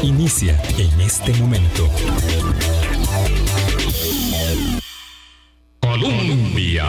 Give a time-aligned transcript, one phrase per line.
[0.00, 1.88] Inicia en este momento.
[5.80, 6.84] Colombia.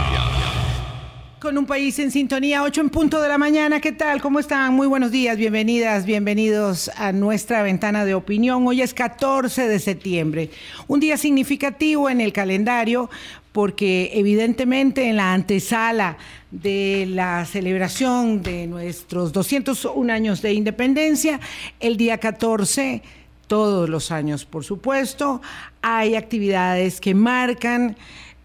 [1.40, 3.82] Con un país en sintonía, 8 en punto de la mañana.
[3.82, 4.22] ¿Qué tal?
[4.22, 4.74] ¿Cómo están?
[4.74, 8.66] Muy buenos días, bienvenidas, bienvenidos a nuestra ventana de opinión.
[8.66, 10.50] Hoy es 14 de septiembre,
[10.88, 13.10] un día significativo en el calendario
[13.54, 16.18] porque evidentemente en la antesala
[16.52, 21.40] de la celebración de nuestros 201 años de independencia,
[21.80, 23.02] el día 14,
[23.48, 25.42] todos los años por supuesto,
[25.82, 27.96] hay actividades que marcan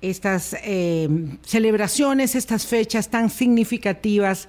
[0.01, 1.09] estas eh,
[1.45, 4.47] celebraciones, estas fechas tan significativas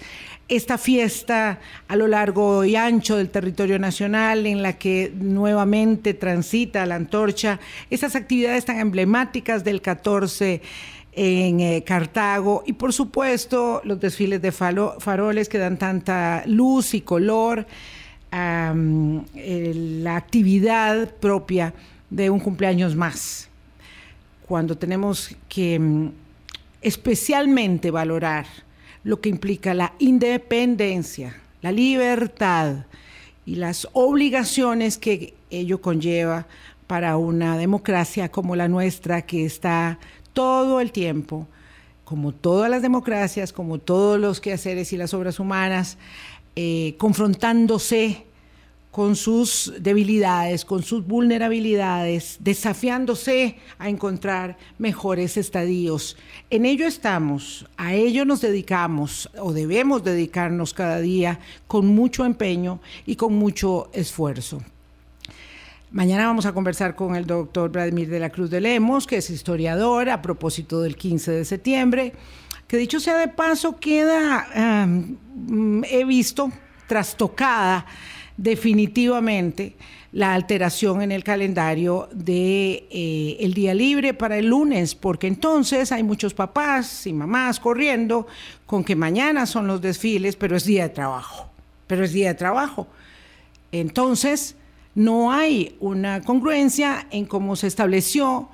[0.49, 6.85] esta fiesta a lo largo y ancho del territorio nacional en la que nuevamente transita
[6.87, 7.59] la antorcha,
[7.89, 10.61] estas actividades tan emblemáticas del 14
[11.13, 17.01] en eh, Cartago y por supuesto los desfiles de faroles que dan tanta luz y
[17.01, 17.67] color
[18.31, 21.73] a la actividad propia
[22.09, 23.49] de un cumpleaños más,
[24.47, 26.11] cuando tenemos que mm,
[26.81, 28.45] especialmente valorar
[29.03, 32.85] lo que implica la independencia, la libertad
[33.45, 36.47] y las obligaciones que ello conlleva
[36.87, 39.99] para una democracia como la nuestra que está
[40.33, 41.47] todo el tiempo,
[42.03, 45.97] como todas las democracias, como todos los quehaceres y las obras humanas,
[46.55, 48.25] eh, confrontándose
[48.91, 56.17] con sus debilidades, con sus vulnerabilidades, desafiándose a encontrar mejores estadios.
[56.49, 62.79] En ello estamos, a ello nos dedicamos o debemos dedicarnos cada día con mucho empeño
[63.05, 64.61] y con mucho esfuerzo.
[65.91, 69.29] Mañana vamos a conversar con el doctor Vladimir de la Cruz de Lemos, que es
[69.29, 72.13] historiador, a propósito del 15 de septiembre,
[72.67, 74.85] que dicho sea de paso queda,
[75.89, 76.51] he visto,
[76.87, 77.87] trastocada
[78.41, 79.75] definitivamente
[80.13, 85.91] la alteración en el calendario de eh, el día libre para el lunes, porque entonces
[85.91, 88.27] hay muchos papás y mamás corriendo
[88.65, 91.49] con que mañana son los desfiles, pero es día de trabajo,
[91.85, 92.87] pero es día de trabajo.
[93.71, 94.55] Entonces,
[94.95, 98.49] no hay una congruencia en cómo se estableció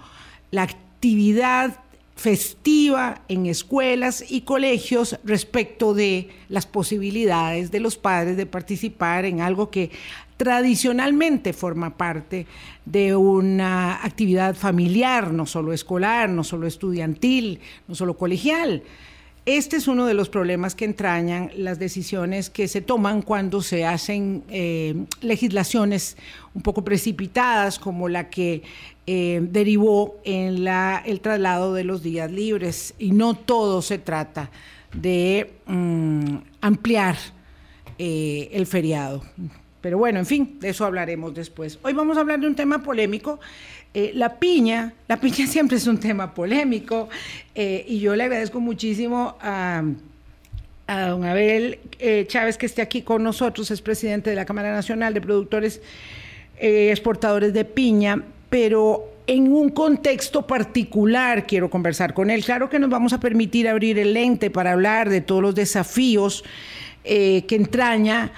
[0.50, 1.80] la actividad
[2.16, 9.42] festiva en escuelas y colegios respecto de las posibilidades de los padres de participar en
[9.42, 9.92] algo que
[10.38, 12.46] tradicionalmente forma parte
[12.86, 18.84] de una actividad familiar, no solo escolar, no solo estudiantil, no solo colegial.
[19.46, 23.86] Este es uno de los problemas que entrañan las decisiones que se toman cuando se
[23.86, 26.18] hacen eh, legislaciones
[26.56, 28.64] un poco precipitadas, como la que
[29.08, 32.96] eh, derivó en la, el traslado de los días libres.
[32.98, 34.50] Y no todo se trata
[34.94, 37.16] de mm, ampliar
[38.00, 39.22] eh, el feriado.
[39.82, 41.78] Pero bueno, en fin, de eso hablaremos después.
[41.84, 43.40] Hoy vamos a hablar de un tema polémico
[43.94, 47.08] eh, la piña, la piña siempre es un tema polémico
[47.56, 49.84] y yo le agradezco muchísimo a,
[50.88, 51.80] don Abel
[52.28, 55.82] Chávez que esté aquí con nosotros, es presidente de la Cámara Nacional de Productores
[56.58, 62.44] Exportadores de Piña, pero en un contexto particular quiero conversar con él.
[62.44, 66.44] Claro que nos vamos a permitir abrir el lente para hablar de todos los desafíos
[67.04, 68.32] que entraña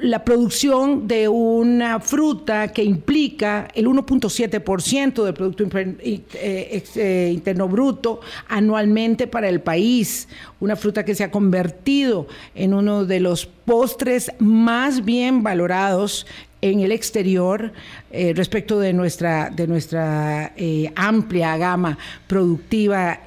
[0.00, 8.20] la producción de una fruta que implica el 1.7% del Producto eh, eh, Interno Bruto
[8.48, 10.28] anualmente para el país,
[10.60, 16.26] una fruta que se ha convertido en uno de los postres más bien valorados
[16.70, 17.72] en el exterior
[18.10, 20.52] eh, respecto de nuestra, de nuestra
[20.94, 23.20] amplia gama productiva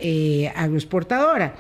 [0.56, 1.56] agroexportadora.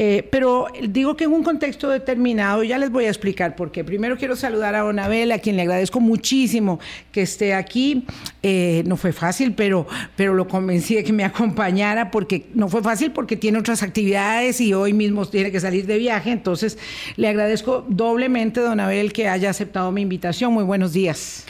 [0.00, 3.82] Eh, pero digo que en un contexto determinado, ya les voy a explicar por qué.
[3.82, 6.78] Primero quiero saludar a Onabel, a quien le agradezco muchísimo
[7.10, 8.04] que esté aquí.
[8.44, 12.80] Eh, no fue fácil, pero, pero lo convencí de que me acompañara, porque no fue
[12.80, 16.30] fácil porque tiene otras actividades y hoy mismo tiene que salir de viaje.
[16.30, 16.78] Entonces,
[17.16, 20.52] le agradezco doblemente, don Abel, que haya aceptado mi invitación.
[20.52, 21.44] Muy buenos días.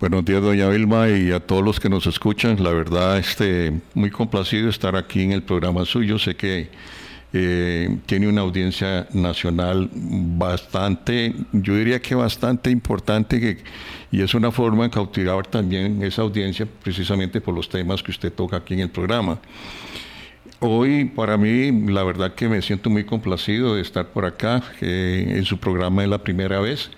[0.00, 2.62] Buenos días, doña Vilma, y a todos los que nos escuchan.
[2.64, 6.18] La verdad, este, muy complacido estar aquí en el programa suyo.
[6.18, 6.70] Sé que
[7.32, 13.58] eh, tiene una audiencia nacional bastante, yo diría que bastante importante,
[14.10, 18.32] y es una forma de cautivar también esa audiencia precisamente por los temas que usted
[18.32, 19.38] toca aquí en el programa.
[20.58, 25.44] Hoy para mí la verdad que me siento muy complacido de estar por acá, en
[25.44, 26.90] su programa es la primera vez.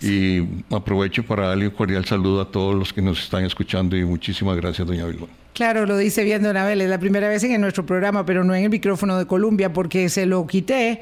[0.00, 4.04] Y aprovecho para darle un cordial saludo a todos los que nos están escuchando y
[4.04, 5.26] muchísimas gracias, doña Vilma.
[5.54, 8.54] Claro, lo dice bien Don Abel, es la primera vez en nuestro programa, pero no
[8.54, 11.00] en el micrófono de Colombia, porque se lo quité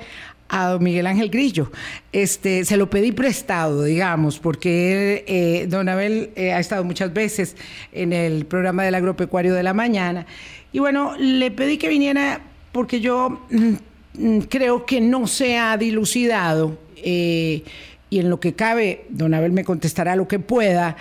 [0.48, 1.72] a don Miguel Ángel Grillo.
[2.12, 7.56] Este, se lo pedí prestado, digamos, porque eh, don Abel eh, ha estado muchas veces
[7.92, 10.26] en el programa del agropecuario de la mañana.
[10.72, 13.72] Y bueno, le pedí que viniera porque yo mm,
[14.18, 16.78] mm, creo que no se ha dilucidado.
[16.96, 17.64] Eh,
[18.10, 20.96] y en lo que cabe, don Abel me contestará lo que pueda,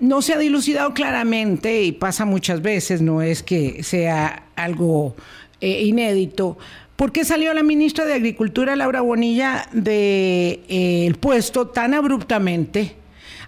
[0.00, 5.16] no se ha dilucidado claramente y pasa muchas veces, no es que sea algo
[5.60, 6.56] inédito,
[7.00, 12.94] ¿Por qué salió la ministra de Agricultura, Laura Bonilla, del de, eh, puesto tan abruptamente?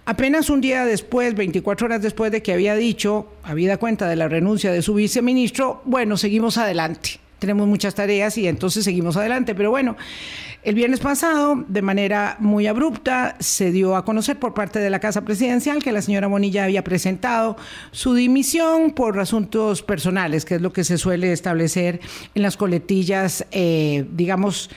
[0.05, 4.27] Apenas un día después, 24 horas después de que había dicho, habida cuenta de la
[4.27, 9.53] renuncia de su viceministro, bueno, seguimos adelante tenemos muchas tareas y entonces seguimos adelante.
[9.53, 9.97] Pero bueno,
[10.63, 15.01] el viernes pasado, de manera muy abrupta, se dio a conocer por parte de la
[15.01, 17.57] Casa Presidencial que la señora Bonilla había presentado
[17.91, 21.99] su dimisión por asuntos personales, que es lo que se suele establecer
[22.33, 24.69] en las coletillas, eh, digamos,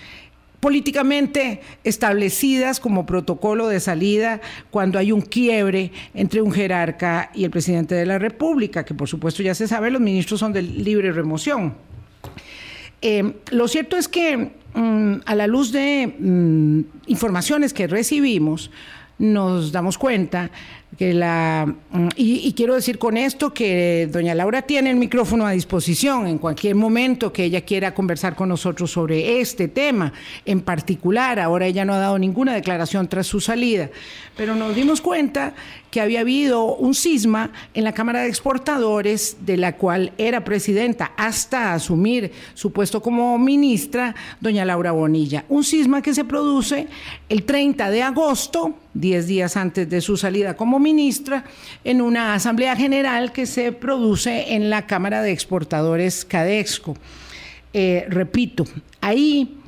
[0.58, 4.40] políticamente establecidas como protocolo de salida
[4.72, 9.06] cuando hay un quiebre entre un jerarca y el presidente de la República, que por
[9.06, 11.86] supuesto ya se sabe, los ministros son de libre remoción.
[13.08, 18.72] Eh, lo cierto es que mm, a la luz de mm, informaciones que recibimos,
[19.16, 20.50] nos damos cuenta
[20.96, 25.50] que la mm, y, quiero decir con esto que doña Laura tiene el micrófono a
[25.50, 30.12] disposición en cualquier momento que ella quiera conversar con nosotros sobre este tema
[30.44, 31.38] en particular.
[31.38, 33.90] Ahora ella no ha dado ninguna declaración tras su salida,
[34.36, 35.54] pero nos dimos cuenta
[35.90, 41.12] que había habido un cisma en la Cámara de Exportadores, de la cual era presidenta
[41.16, 45.44] hasta asumir su puesto como ministra, doña Laura Bonilla.
[45.48, 46.88] Un cisma que se produce
[47.30, 51.44] el 30 de agosto, 10 días antes de su salida como ministra,
[51.84, 56.96] en una asamblea general que se produce en la Cámara de Exportadores Cadexco.
[57.72, 58.64] Eh, repito,
[59.00, 59.58] ahí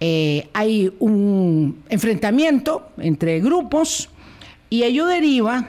[0.00, 4.08] eh, hay un enfrentamiento entre grupos
[4.70, 5.68] y ello deriva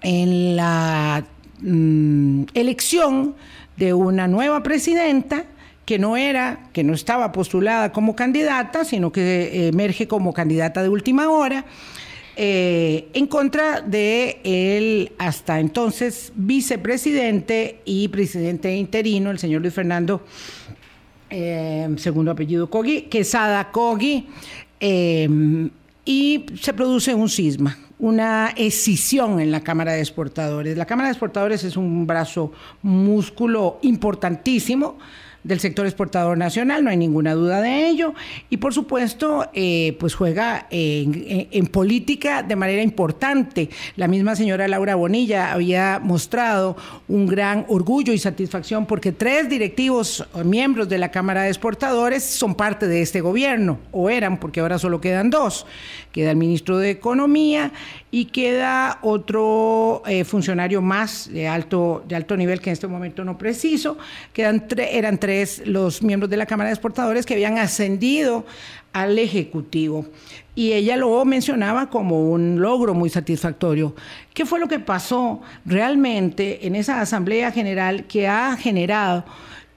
[0.00, 1.24] en la
[1.60, 3.34] mm, elección
[3.76, 5.44] de una nueva presidenta
[5.84, 10.88] que no era, que no estaba postulada como candidata, sino que emerge como candidata de
[10.88, 11.64] última hora,
[12.44, 20.24] eh, en contra de el hasta entonces vicepresidente y presidente interino, el señor Luis Fernando,
[21.30, 24.26] eh, segundo apellido Cogui, Quesada Cogui,
[24.80, 25.28] eh,
[26.04, 30.76] y se produce un cisma una escisión en la Cámara de Exportadores.
[30.76, 32.50] La Cámara de Exportadores es un brazo
[32.82, 34.98] músculo importantísimo
[35.44, 38.14] del sector exportador nacional, no hay ninguna duda de ello,
[38.48, 43.70] y por supuesto, eh, pues juega en, política de manera importante.
[43.96, 46.76] La misma señora Laura Bonilla había mostrado
[47.08, 52.54] un gran orgullo y satisfacción porque tres directivos miembros de la Cámara de Exportadores son
[52.54, 55.66] parte de este gobierno, o eran, porque ahora solo quedan dos.
[56.12, 57.72] Queda el ministro de Economía
[58.10, 63.24] y queda otro eh, funcionario más de alto, de alto nivel que en este momento
[63.24, 63.96] no preciso.
[64.34, 65.31] Quedan eran tres
[65.64, 68.44] los miembros de la Cámara de Exportadores que habían ascendido
[68.92, 70.06] al Ejecutivo.
[70.54, 73.94] Y ella lo mencionaba como un logro muy satisfactorio.
[74.34, 79.24] ¿Qué fue lo que pasó realmente en esa Asamblea General que ha generado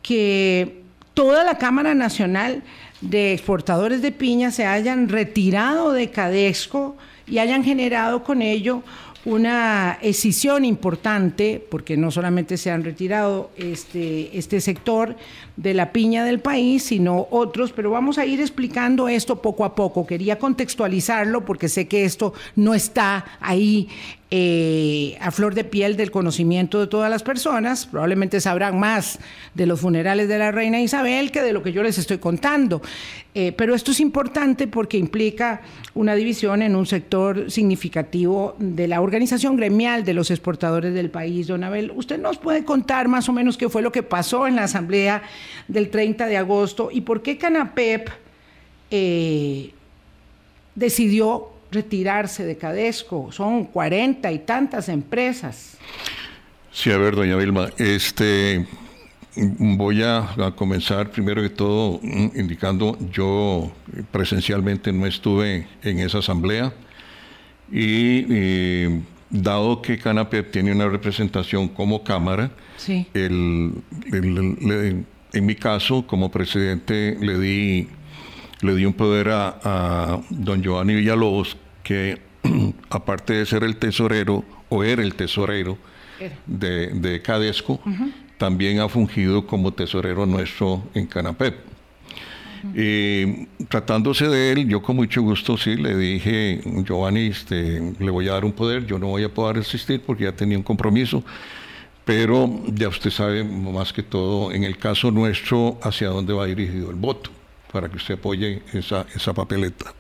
[0.02, 0.82] que
[1.14, 2.62] toda la Cámara Nacional
[3.02, 8.84] de Exportadores de Piña se hayan retirado de Cadesco y hayan generado con ello
[9.26, 15.16] una escisión importante, porque no solamente se han retirado este, este sector
[15.58, 19.74] de la piña del país, sino otros, pero vamos a ir explicando esto poco a
[19.74, 20.06] poco.
[20.06, 23.90] Quería contextualizarlo porque sé que esto no está ahí
[24.32, 27.86] eh, a flor de piel del conocimiento de todas las personas.
[27.86, 29.20] Probablemente sabrán más
[29.54, 32.82] de los funerales de la reina Isabel que de lo que yo les estoy contando.
[33.38, 35.62] Eh, pero esto es importante porque implica
[35.94, 41.48] una división en un sector significativo de la organización gremial de los exportadores del país.
[41.48, 44.56] Don Abel, ¿usted nos puede contar más o menos qué fue lo que pasó en
[44.56, 45.22] la asamblea
[45.68, 48.10] del 30 de agosto y por qué Canapep
[48.90, 49.72] eh,
[50.74, 53.32] decidió retirarse de Cadesco.
[53.32, 55.78] Son cuarenta y tantas empresas.
[56.72, 58.66] Sí, a ver, doña Vilma, este,
[59.36, 63.72] voy a, comenzar primero que todo mm, indicando, yo
[64.12, 66.74] presencialmente no estuve en esa asamblea
[67.72, 72.52] y, dado que Canapep tiene una representación como Cámara,
[73.14, 73.84] en
[75.34, 77.88] mi caso, como presidente, le di
[78.62, 82.20] le di un poder a, don Giovanni Villalobos, que
[82.90, 85.78] aparte de ser el tesorero, o era el tesorero
[86.46, 87.82] de, Cadesco,
[88.38, 91.56] también ha fungido como tesorero nuestro en Canapep.
[92.74, 98.28] Eh, tratándose de él, yo con mucho gusto sí le dije, Giovanni, este, le voy
[98.28, 101.24] a dar un poder, yo no voy a poder asistir porque ya tenía un compromiso,
[102.06, 106.90] pero ya usted sabe más que todo, en el caso nuestro, hacia dónde va dirigido
[106.90, 107.30] el voto,
[107.72, 109.94] para que usted apoye esa, esa papeleta.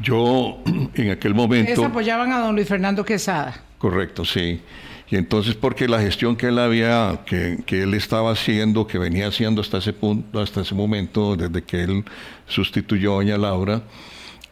[0.00, 0.58] Yo
[0.94, 1.70] en aquel momento...
[1.72, 3.62] Ustedes apoyaban a don Luis Fernando Quesada.
[3.78, 4.60] Correcto, sí.
[5.10, 9.62] Y entonces porque la gestión que él había, que, él estaba haciendo, que venía haciendo
[9.62, 12.04] hasta ese punto, hasta ese momento, desde que él
[12.46, 13.82] sustituyó a doña Laura,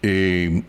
[0.02, 0.62] eh,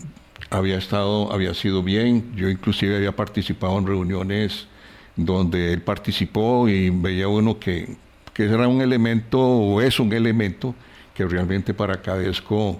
[0.50, 2.34] había estado, había sido bien.
[2.36, 4.68] Yo inclusive había participado en reuniones
[5.16, 7.96] donde él participó y veía uno que,
[8.34, 10.76] que era un elemento, o es un elemento,
[11.14, 12.80] que realmente para Cadesco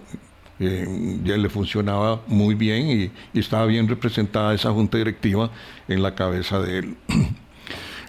[0.60, 5.52] eh, ya le funcionaba muy bien y, estaba bien representada esa junta directiva
[5.88, 6.98] en la cabeza de él.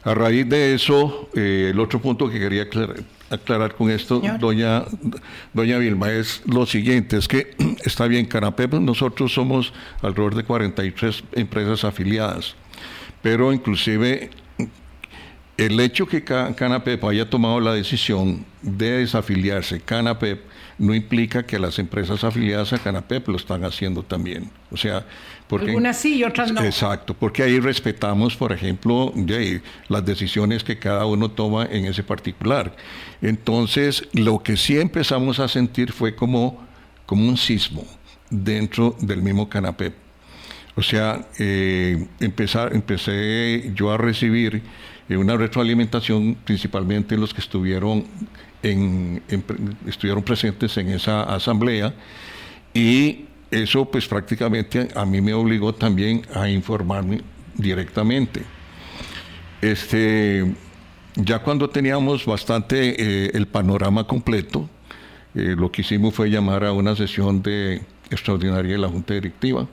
[0.04, 2.66] A raíz de eso, eh, el otro punto que quería
[3.30, 4.84] aclarar, con esto, doña,
[5.52, 11.24] doña Vilma, es lo siguiente, es que está bien, Canapep, nosotros somos alrededor de 43
[11.32, 12.54] empresas afiliadas,
[13.20, 14.30] pero inclusive
[15.58, 20.40] el hecho que Canapep haya tomado la decisión de desafiliarse, Canapep,
[20.78, 24.50] no implica que las empresas afiliadas a Canapep lo están haciendo también.
[24.70, 25.04] O sea,
[25.48, 25.66] porque...
[25.66, 26.62] Algunas sí y otras no.
[26.62, 29.12] Exacto, porque ahí respetamos, por ejemplo,
[29.88, 32.76] las decisiones que cada uno toma en ese particular.
[33.20, 36.64] Entonces, lo que sí empezamos a sentir fue como,
[37.06, 37.84] como un sismo
[38.30, 39.94] dentro del mismo Canapep.
[40.76, 44.62] O sea, eh, empezar, empecé yo a recibir
[45.16, 48.04] una retroalimentación principalmente los que estuvieron
[49.86, 51.94] estuvieron presentes en esa asamblea
[52.74, 57.22] y eso pues prácticamente a mí me obligó también a informarme
[57.54, 58.42] directamente.
[59.60, 60.54] Este,
[61.16, 64.68] ya cuando teníamos bastante eh, el panorama completo,
[65.34, 69.66] eh, lo que hicimos fue llamar a una sesión de extraordinaria de la Junta Directiva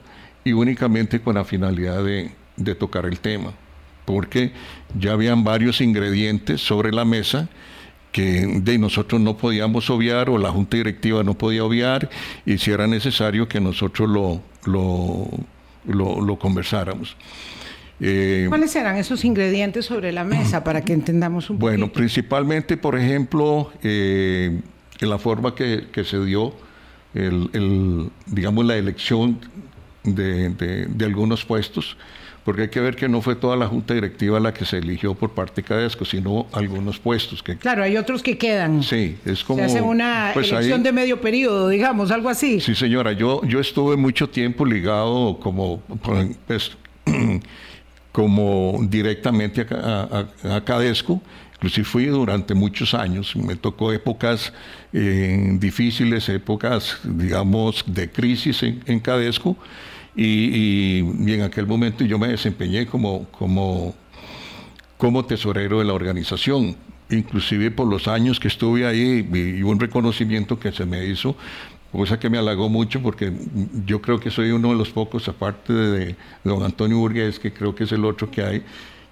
[0.44, 3.52] y únicamente con la finalidad de, de tocar el tema,
[4.06, 4.52] porque
[4.98, 7.50] ya habían varios ingredientes sobre la mesa
[8.12, 12.08] que de nosotros no podíamos obviar o la junta directiva no podía obviar
[12.46, 14.40] y si era necesario que nosotros lo,
[15.84, 17.14] lo, conversáramos.
[18.00, 21.68] Eh, ¿Cuáles eran esos ingredientes sobre la mesa para que entendamos un poco?
[21.68, 24.62] Bueno, principalmente, por ejemplo, eh,
[24.98, 26.54] en la forma que, se dio,
[27.12, 29.40] el, digamos, la elección
[30.04, 30.48] de,
[30.88, 31.98] de algunos puestos
[32.46, 35.16] porque hay que ver que no fue toda la junta directiva la que se eligió
[35.16, 37.42] por parte de Cadesco, sino algunos puestos.
[37.42, 38.84] Que, claro, hay otros que quedan.
[38.84, 39.58] Sí, es como...
[39.58, 42.60] Se hace una pues elección de medio periodo, digamos, algo así.
[42.60, 45.82] Sí, señora, yo, yo estuve mucho tiempo ligado como,
[46.46, 46.76] pues,
[48.12, 51.20] como directamente a, a, Cadesco,
[51.56, 54.52] inclusive fui durante muchos años, me tocó épocas
[54.92, 59.56] eh, difíciles, épocas, digamos, de crisis en, en Cadesco,
[60.16, 63.94] y, en aquel momento yo me desempeñé como, como,
[64.96, 66.76] como tesorero de la organización,
[67.10, 71.36] inclusive por los años que estuve ahí y un reconocimiento que se me hizo,
[71.92, 73.32] cosa que me halagó mucho porque
[73.84, 77.74] yo creo que soy uno de los pocos, aparte de, don Antonio Burgués, que creo
[77.74, 78.62] que es el otro que hay,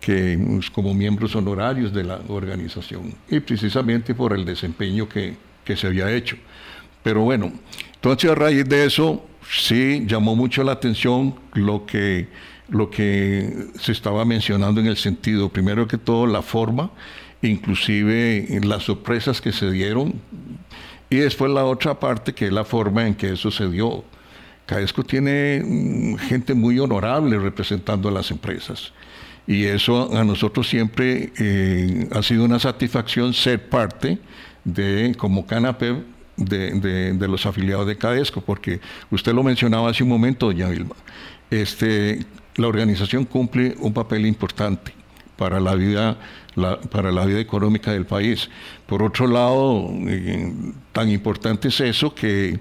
[0.00, 0.38] que
[0.72, 6.10] como miembros honorarios de la organización, y precisamente por el desempeño que, que se había
[6.10, 6.36] hecho.
[7.02, 7.52] Pero bueno,
[7.94, 12.28] entonces a raíz de eso sí llamó mucho la atención lo que,
[12.68, 16.90] lo que se estaba mencionando en el sentido, primero que todo, la forma,
[17.42, 20.14] inclusive las sorpresas que se dieron,
[21.10, 24.04] y después la otra parte que es la forma en que eso se dio.
[24.66, 28.92] Caesco tiene mm, gente muy honorable representando a las empresas.
[29.46, 34.18] Y eso a nosotros siempre eh, ha sido una satisfacción ser parte
[34.64, 36.02] de, como Canapé,
[36.36, 40.94] de, los afiliados de Cadesco, porque usted lo mencionaba hace un momento, doña Vilma,
[41.50, 42.24] este,
[42.56, 44.92] la organización cumple un papel importante
[45.36, 46.18] para la vida
[46.90, 48.48] para la vida económica del país.
[48.86, 50.52] Por otro lado, eh,
[50.92, 52.60] tan importante es eso que,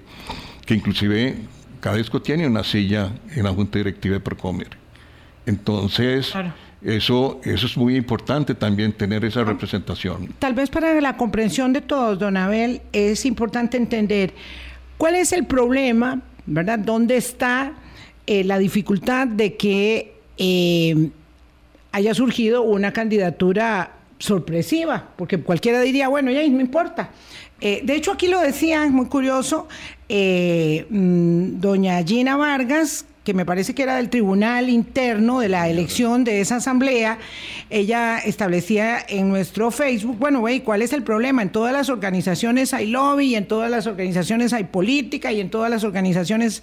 [0.66, 1.36] que inclusive
[1.80, 4.70] Cadesco tiene una silla en la Junta Directiva de Procomer.
[5.46, 6.32] Entonces,
[6.84, 10.28] eso, eso es muy importante también tener esa representación.
[10.38, 14.34] Tal vez para la comprensión de todos, don Abel, es importante entender
[14.98, 16.78] cuál es el problema, ¿verdad?
[16.78, 17.72] ¿Dónde está
[18.26, 21.10] eh, la dificultad de que eh,
[21.92, 25.08] haya surgido una candidatura sorpresiva?
[25.16, 27.10] Porque cualquiera diría, bueno, ya no importa.
[27.62, 29.68] Eh, de hecho, aquí lo decía, es muy curioso,
[30.10, 36.24] mm, doña Gina Vargas, que me parece que era del tribunal interno de la elección
[36.24, 37.18] de esa asamblea,
[37.70, 41.40] ella establecía en nuestro Facebook, bueno, güey, ¿cuál es el problema?
[41.40, 45.48] En todas las organizaciones hay lobby, y en todas las organizaciones hay política, y en
[45.48, 46.62] todas las organizaciones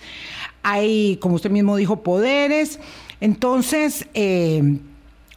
[0.62, 2.80] hay, como usted mismo dijo, poderes.
[3.20, 4.62] Entonces, eh,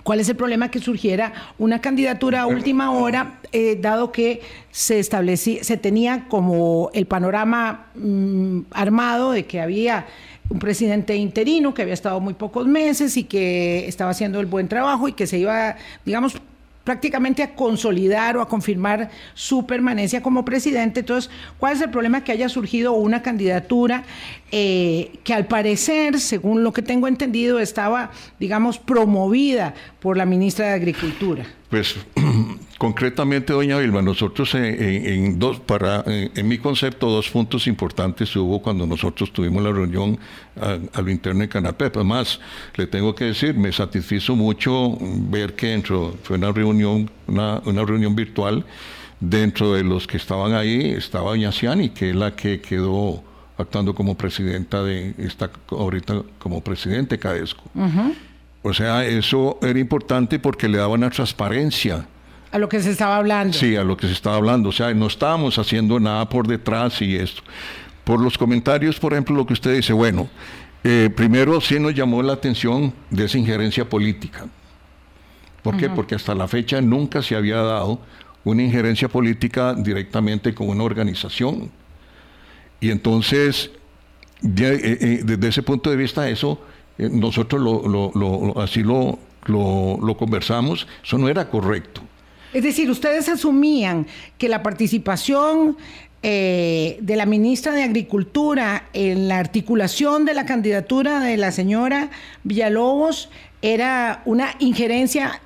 [0.05, 4.99] ¿Cuál es el problema que surgiera una candidatura a última hora, eh, dado que se
[4.99, 10.07] establecía, se tenía como el panorama mm, armado de que había
[10.49, 14.69] un presidente interino que había estado muy pocos meses y que estaba haciendo el buen
[14.69, 16.35] trabajo y que se iba, digamos,
[16.85, 21.01] prácticamente a consolidar o a confirmar su permanencia como presidente.
[21.01, 24.05] Entonces, ¿cuál es el problema que haya surgido una candidatura
[24.53, 30.67] eh, que al parecer, según lo que tengo entendido, estaba, digamos, promovida por la ministra
[30.67, 31.47] de Agricultura?
[31.71, 31.97] Pues
[32.85, 38.87] concretamente, doña Vilma, nosotros en, dos, para, en, mi concepto, dos puntos importantes hubo cuando
[38.87, 40.19] nosotros tuvimos la reunión
[40.61, 41.97] a, lo interno de Canapep.
[41.97, 42.41] Además,
[42.77, 47.87] le tengo que decir, me satisfizo mucho ver que dentro, fue una reunión, una, una
[47.87, 48.67] reunión virtual,
[49.19, 53.25] dentro de los que estaban ahí estaba doña Ciani, que es la que quedó
[53.57, 57.63] actuando como presidenta de, está ahorita como presidente Cadesco.
[58.61, 62.09] O sea, eso era importante porque le daba una transparencia.
[62.55, 63.53] A lo que se estaba hablando.
[63.53, 64.69] Sí, a lo que se estaba hablando.
[64.69, 67.43] O sea, no estábamos haciendo nada por detrás y esto.
[68.05, 70.29] Por los comentarios, por ejemplo, lo que usted dice, bueno,
[70.85, 74.47] eh, primero sí nos llamó la atención de esa injerencia política.
[75.65, 75.91] ¿Por qué?
[75.91, 77.99] Porque hasta la fecha nunca se había dado
[78.45, 81.73] una injerencia política directamente con una organización.
[82.79, 83.73] Y entonces,
[84.45, 86.61] eh, eh, desde ese punto de vista, eso
[86.99, 92.04] nosotros lo, así lo, lo, conversamos, eso no era correcto.
[92.55, 94.07] Es decir, ustedes asumían
[94.39, 95.77] que la participación
[96.23, 102.11] eh, de la ministra de Agricultura en la articulación de la candidatura de la señora
[102.45, 103.29] Villalobos
[103.61, 105.41] era una injerencia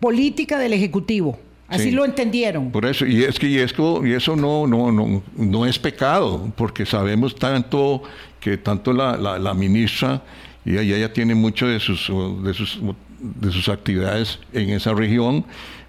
[0.00, 1.38] política del Ejecutivo.
[1.66, 2.70] Así lo entendieron.
[2.70, 6.52] Por eso, y es que y eso, y eso no, no, no, no es pecado,
[6.56, 8.02] porque sabemos tanto
[8.38, 10.22] que tanto la, la, la ministra
[10.64, 12.10] y ella tiene mucho de sus,
[12.42, 12.80] de sus,
[13.20, 15.44] de sus actividades en esa región.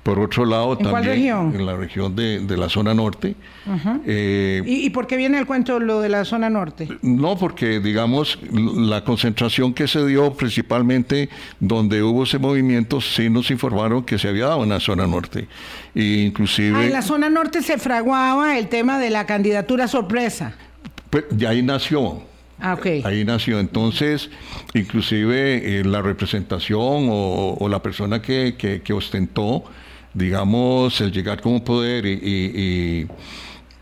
[0.06, 3.36] Por otro lado, también en la región de, la zona norte.
[4.06, 6.88] Eh, ¿Y, por qué viene el cuento lo de la zona norte?
[7.02, 11.28] No, porque digamos, la concentración que se dio principalmente
[11.60, 15.48] donde hubo ese movimiento, sí nos informaron que se había dado en la zona norte.
[15.96, 16.78] E inclusive...
[16.78, 20.54] Ah, en la zona norte se fraguaba el tema de la candidatura sorpresa.
[21.10, 22.22] Pues, de ahí nació.
[22.60, 23.60] Ah, Ahí nació.
[23.60, 24.30] Entonces,
[24.74, 29.64] inclusive eh, la representación o, la persona que, ostentó,
[30.16, 33.08] digamos, el llegar como poder y,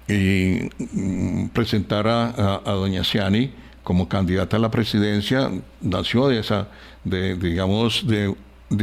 [0.07, 3.51] mm, presentar a, doña Ciani
[3.83, 5.49] como candidata a la presidencia,
[5.81, 6.67] nació de esa,
[7.03, 8.35] de, digamos, de,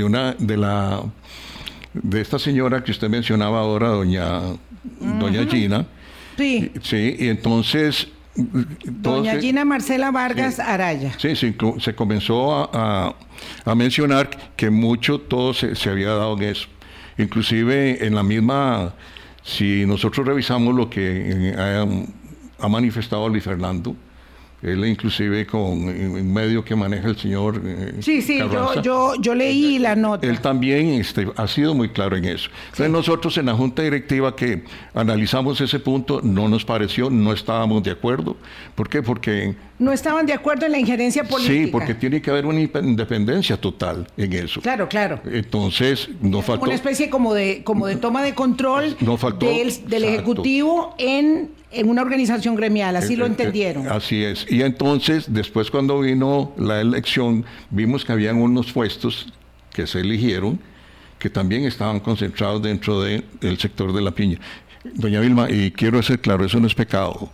[0.03, 1.03] una, de la,
[1.93, 4.41] de esta señora que usted mencionaba ahora, doña,
[5.01, 5.87] doña Gina.
[6.37, 6.71] Sí.
[6.83, 11.13] Sí, y entonces Doña Gina Marcela Vargas Araya.
[11.19, 13.15] Sí, se, comenzó a,
[13.75, 16.69] mencionar que mucho todo se, había dado en eso.
[17.21, 18.95] Inclusive en la misma,
[19.43, 22.07] si nosotros revisamos lo que eh,
[22.59, 23.95] ha manifestado Luis Fernando,
[24.63, 27.63] él inclusive con un medio que maneja el señor.
[27.65, 30.27] Eh, sí, sí, yo, yo, yo, leí la nota.
[30.27, 32.51] Él también este, ha sido muy claro en eso.
[32.67, 37.83] Entonces nosotros en la Junta Directiva que analizamos ese punto no nos pareció, no estábamos
[37.83, 38.37] de acuerdo.
[38.75, 39.03] ¿Por qué?
[39.03, 39.55] Porque...
[39.79, 41.55] No estaban de acuerdo en la injerencia política.
[41.55, 44.61] Sí, porque tiene que haber una independencia total en eso.
[44.61, 45.21] Claro, claro.
[45.25, 46.67] Entonces nos faltó...
[46.67, 52.57] Una especie como de, como de toma de control del, Ejecutivo en en una organización
[52.57, 53.89] gremial, así lo entendieron.
[53.89, 54.47] Así es.
[54.49, 59.33] Y entonces, después cuando vino la elección, vimos que habían unos puestos
[59.73, 60.59] que se eligieron
[61.21, 64.39] que también estaban concentrados dentro del sector de la piña.
[64.95, 67.31] Doña Vilma, y quiero ser claro, eso no es pecado.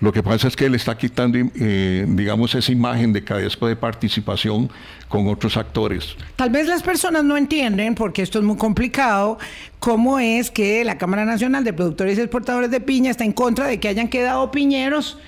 [0.00, 3.76] Lo que pasa es que él está quitando, eh, digamos, esa imagen de Cadesco de
[3.76, 4.70] participación
[5.08, 6.16] con otros actores.
[6.36, 9.38] Tal vez las personas no entienden, porque esto es muy complicado,
[9.78, 13.66] cómo es que la Cámara Nacional de Productores y Exportadores de Piña está en contra
[13.66, 15.18] de que hayan quedado piñeros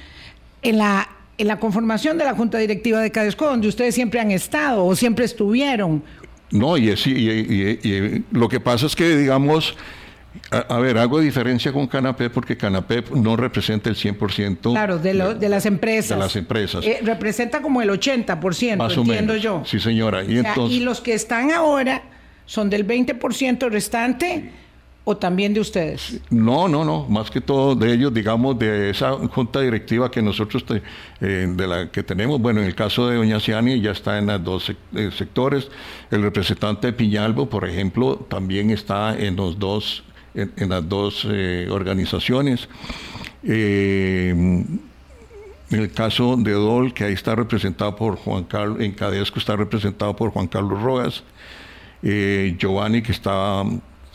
[0.60, 4.32] en la, en la conformación de la Junta Directiva de Cadesco, donde ustedes siempre han
[4.32, 6.02] estado o siempre estuvieron.
[6.50, 9.76] No, y, es, y lo que pasa es que, digamos,
[10.50, 14.72] a, ver, hago diferencia con Canapep porque Canapep no representa el 100%.
[14.72, 16.16] Claro, de, de, las empresas.
[16.18, 16.84] De las empresas.
[16.84, 19.62] Eh, representa como el 80%, Más entiendo yo.
[19.64, 20.24] Sí, señora.
[20.24, 22.02] Y, entonces, y los que están ahora
[22.46, 24.50] son del 20% restante
[25.10, 26.20] o también de ustedes?
[26.28, 30.62] No, no, no, más que todo de ellos, digamos, de esa junta directiva que nosotros
[31.22, 34.26] eh, de la que tenemos, bueno, en el caso de Doña Ciani ya está en
[34.26, 35.68] los dos eh, sectores,
[36.10, 41.68] el representante de Piñalbo, por ejemplo, también está en los dos, en, las dos eh,
[41.70, 42.68] organizaciones.
[43.42, 44.80] en
[45.70, 50.14] el caso de Dol, que ahí está representado por Juan Carlos, en Cadesco está representado
[50.16, 51.22] por Juan Carlos Rojas,
[52.02, 53.64] Giovanni, que está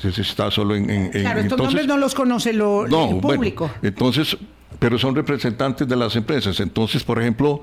[0.09, 1.09] está solo en...
[1.11, 3.71] claro, estos nombres no los conoce lo, el público.
[3.81, 4.37] entonces,
[4.79, 6.59] pero son representantes de las empresas.
[6.59, 7.61] Entonces, por ejemplo,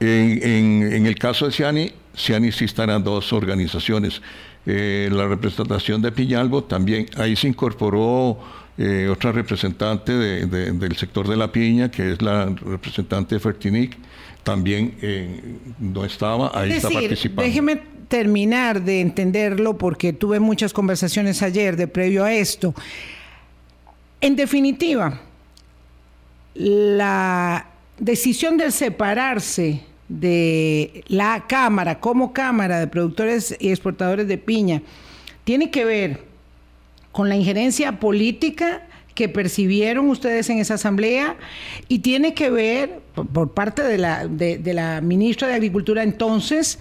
[0.00, 4.22] en, el caso de Ciani, Ciani sí están en dos organizaciones.
[4.66, 8.38] Eh, la representación de Piñalbo también, ahí se incorporó
[8.78, 13.96] eh, otra representante del sector de la piña, que es la representante de Fertinic,
[14.42, 17.42] también eh, no estaba, ahí está participando.
[17.42, 22.74] Déjeme terminar de entenderlo porque tuve muchas conversaciones ayer de previo a esto.
[24.20, 25.20] En definitiva,
[26.54, 27.66] la
[27.98, 34.82] decisión de separarse de la Cámara como Cámara de Productores y Exportadores de Piña
[35.44, 36.24] tiene que ver
[37.12, 38.82] con la injerencia política
[39.14, 41.36] que percibieron ustedes en esa asamblea
[41.88, 43.00] y tiene que ver
[43.32, 46.80] por, parte de la, de, la ministra de Agricultura entonces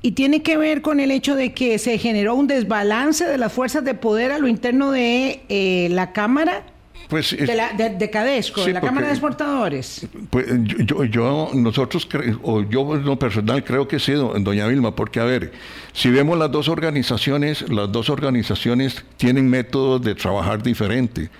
[0.00, 3.52] y tiene que ver con el hecho de que se generó un desbalance de las
[3.52, 6.64] fuerzas de poder a lo interno de eh, la Cámara
[7.08, 10.06] pues, de, la, de, Cadesco, de la Cámara de Exportadores.
[10.30, 10.46] Pues
[10.86, 12.08] yo, yo nosotros,
[12.42, 15.52] o yo en lo personal creo que sí, doña Vilma, porque a ver,
[15.92, 21.30] si vemos las dos organizaciones, las dos organizaciones tienen métodos de trabajar diferentes.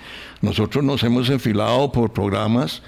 [0.41, 2.83] Nosotros nos hemos enfilado por programas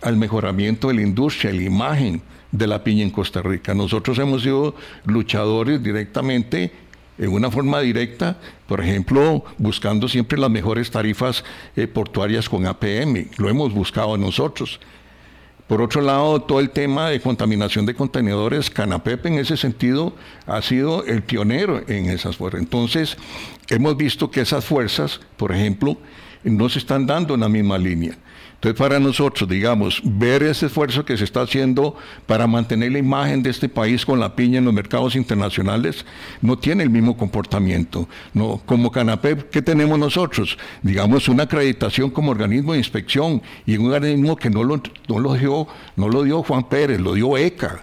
[0.00, 3.74] al mejoramiento de la industria, la imagen de la piña en Costa Rica.
[3.74, 6.72] Nosotros hemos sido luchadores directamente
[7.18, 11.44] en una forma directa, por ejemplo, buscando siempre las mejores tarifas
[11.76, 13.28] eh, portuarias con APM.
[13.36, 14.80] Lo hemos buscado nosotros.
[15.68, 20.14] Por otro lado, todo el tema de contaminación de contenedores, Canapepe en ese sentido
[20.46, 22.60] ha sido el pionero en esas fuerzas.
[22.60, 23.16] Entonces,
[23.68, 25.96] hemos visto que esas fuerzas, por ejemplo,
[26.44, 28.18] no se están dando en la misma línea.
[28.62, 31.96] Entonces, para nosotros, digamos, ver ese esfuerzo que se está haciendo
[32.26, 36.06] para mantener la imagen de este país con la piña en los mercados internacionales,
[36.40, 38.08] no tiene el mismo comportamiento.
[38.32, 40.56] No, como Canapep, ¿qué tenemos nosotros?
[40.80, 45.34] Digamos, una acreditación como organismo de inspección y un organismo que no lo, no lo,
[45.34, 47.82] dio, no lo dio Juan Pérez, lo dio ECA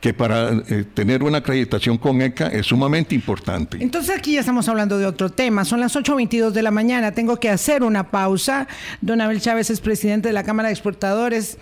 [0.00, 3.78] que para eh, tener una acreditación con ECA es sumamente importante.
[3.80, 5.64] Entonces aquí ya estamos hablando de otro tema.
[5.64, 7.12] Son las 8.22 de la mañana.
[7.12, 8.68] Tengo que hacer una pausa.
[9.00, 11.58] Don Abel Chávez es presidente de la Cámara de Exportadores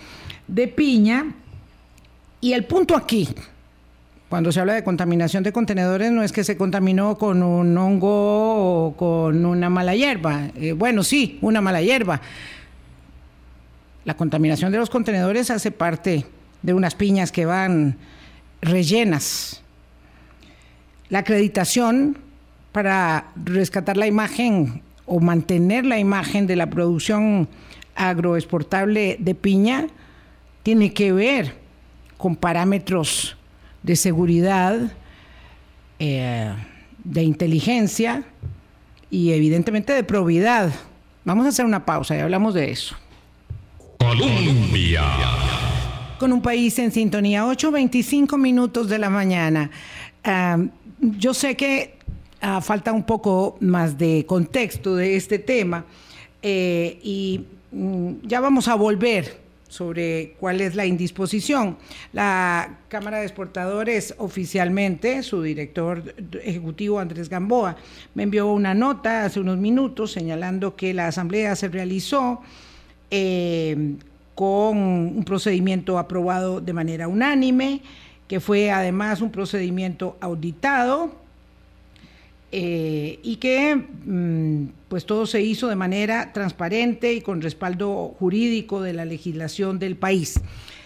[0.47, 1.33] de Piña.
[2.39, 3.27] Y el punto aquí,
[4.29, 8.85] cuando se habla de contaminación de contenedores, no es que se contaminó con un hongo
[8.85, 10.51] o con una mala hierba.
[10.55, 12.21] Eh, bueno, sí, una mala hierba.
[14.05, 16.25] La contaminación de los contenedores hace parte
[16.61, 17.97] de unas piñas que van
[18.69, 19.61] rellenas.
[21.09, 22.17] La acreditación
[22.71, 27.47] para rescatar la imagen o mantener la imagen de la producción
[27.95, 29.87] agroexportable de piña
[30.63, 31.55] tiene que ver
[32.17, 33.37] con parámetros
[33.83, 34.91] de seguridad,
[35.99, 36.53] eh,
[37.03, 38.23] de inteligencia
[39.09, 40.73] y evidentemente de probidad.
[41.23, 42.95] Vamos a hacer una pausa y hablamos de eso.
[43.99, 45.03] Colombia
[46.17, 47.45] con un país en sintonía.
[47.45, 49.69] 8.25 minutos de la mañana.
[50.99, 51.93] yo sé que
[52.41, 55.85] ah, falta un poco más de contexto de este tema
[56.41, 61.77] eh, y mm, ya vamos a volver sobre cuál es la indisposición.
[62.13, 67.75] La Cámara de Exportadores oficialmente, su director ejecutivo Andrés Gamboa,
[68.15, 72.41] me envió una nota hace unos minutos señalando que la asamblea se realizó
[73.11, 73.97] eh,
[74.37, 77.81] con un procedimiento aprobado de manera unánime,
[78.27, 81.15] que fue además un procedimiento auditado
[82.51, 88.79] eh, y que mm, pues todo se hizo de manera transparente y con respaldo jurídico
[88.79, 90.39] de la legislación del país.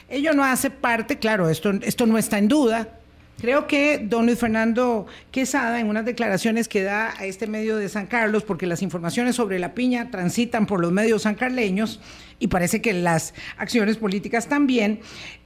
[0.08, 3.01] Ello no hace parte, claro, esto, esto no está en duda,
[3.41, 7.89] Creo que don Luis Fernando Quesada, en unas declaraciones que da a este medio de
[7.89, 11.99] San Carlos, porque las informaciones sobre la piña transitan por los medios sancarleños
[12.38, 14.99] y parece que las acciones políticas también,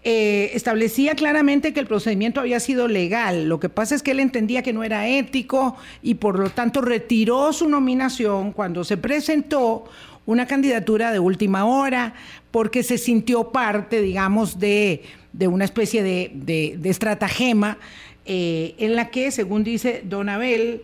[0.03, 3.47] eh, establecía claramente que el procedimiento había sido legal.
[3.47, 6.81] Lo que pasa es que él entendía que no era ético y por lo tanto
[6.81, 9.86] retiró su nominación cuando se presentó
[10.25, 12.13] una candidatura de última hora
[12.51, 15.03] porque se sintió parte, digamos, de
[15.38, 17.77] de una especie de, de, estratagema
[18.25, 20.83] eh, en la que, según dice Don Abel,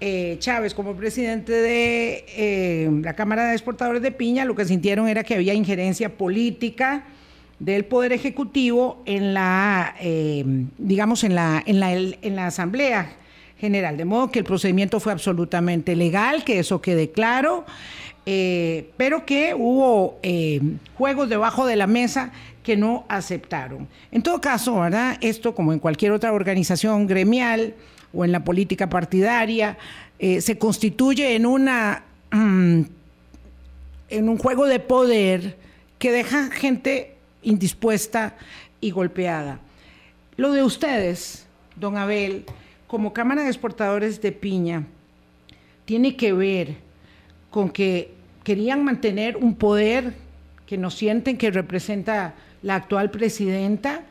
[0.00, 5.06] eh, Chávez como presidente de eh, la Cámara de Exportadores de Piña, lo que sintieron
[5.06, 7.04] era que había injerencia política
[7.58, 9.94] del Poder Ejecutivo en la,
[10.78, 13.12] digamos, en la, en, la, en la Asamblea
[13.60, 17.64] General, de modo que el procedimiento fue absolutamente legal, que eso quede claro,
[18.24, 20.18] pero que hubo
[20.96, 23.88] juegos debajo de la mesa que no aceptaron.
[24.12, 25.18] En todo caso, ¿verdad?
[25.20, 27.74] Esto, como en cualquier otra organización gremial,
[28.12, 29.78] o en la política partidaria,
[30.18, 32.82] eh, se constituye en una mm,
[34.08, 35.56] en un juego de poder
[35.98, 38.36] que deja gente indispuesta
[38.80, 39.60] y golpeada.
[40.36, 41.46] Lo de ustedes,
[41.76, 42.44] don Abel,
[42.90, 44.84] como Cámara de Exportadores de Piña,
[45.84, 46.74] tiene que ver
[47.48, 50.14] con que querían mantener un poder
[50.66, 54.02] que no sienten que representa la actual presidenta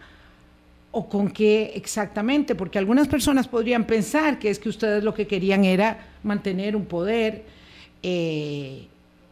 [0.91, 5.27] o con qué exactamente, porque algunas personas podrían pensar que es que ustedes lo que
[5.27, 7.43] querían era mantener un poder,
[8.01, 8.87] eh,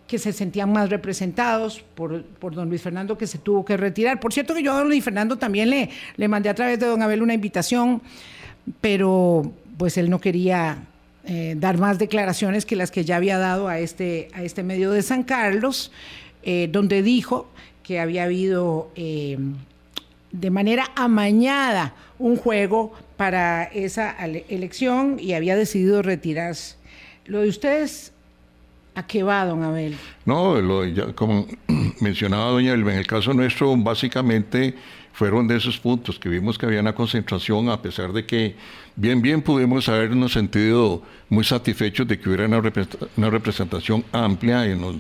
[0.09, 4.19] que se sentían más representados por, don Luis Fernando que se tuvo que retirar.
[4.19, 6.85] Por cierto que yo a don Luis Fernando también le, le mandé a través de
[6.85, 8.01] don Abel una invitación,
[8.81, 10.79] pero pues él no quería
[11.25, 14.91] eh, dar más declaraciones que las que ya había dado a este, a este medio
[14.91, 15.91] de San Carlos,
[16.43, 17.49] eh, donde dijo
[17.83, 24.15] que había habido de manera amañada un juego para esa
[24.49, 26.75] elección y había decidido retirarse.
[27.25, 28.13] Lo de ustedes,
[28.95, 29.97] ¿a qué va, don Abel?
[30.25, 30.55] No,
[31.15, 31.47] como
[32.01, 34.75] mencionaba doña Elba, en el caso nuestro básicamente
[35.17, 38.55] fueron de esos puntos que vimos que había una concentración, a pesar de que
[38.95, 42.61] bien, bien pudimos habernos sentido muy satisfechos de que hubiera una,
[43.31, 44.95] representación amplia en los,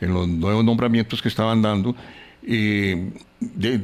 [0.00, 1.94] en los nuevos nombramientos que estaban dando
[2.42, 3.76] y de,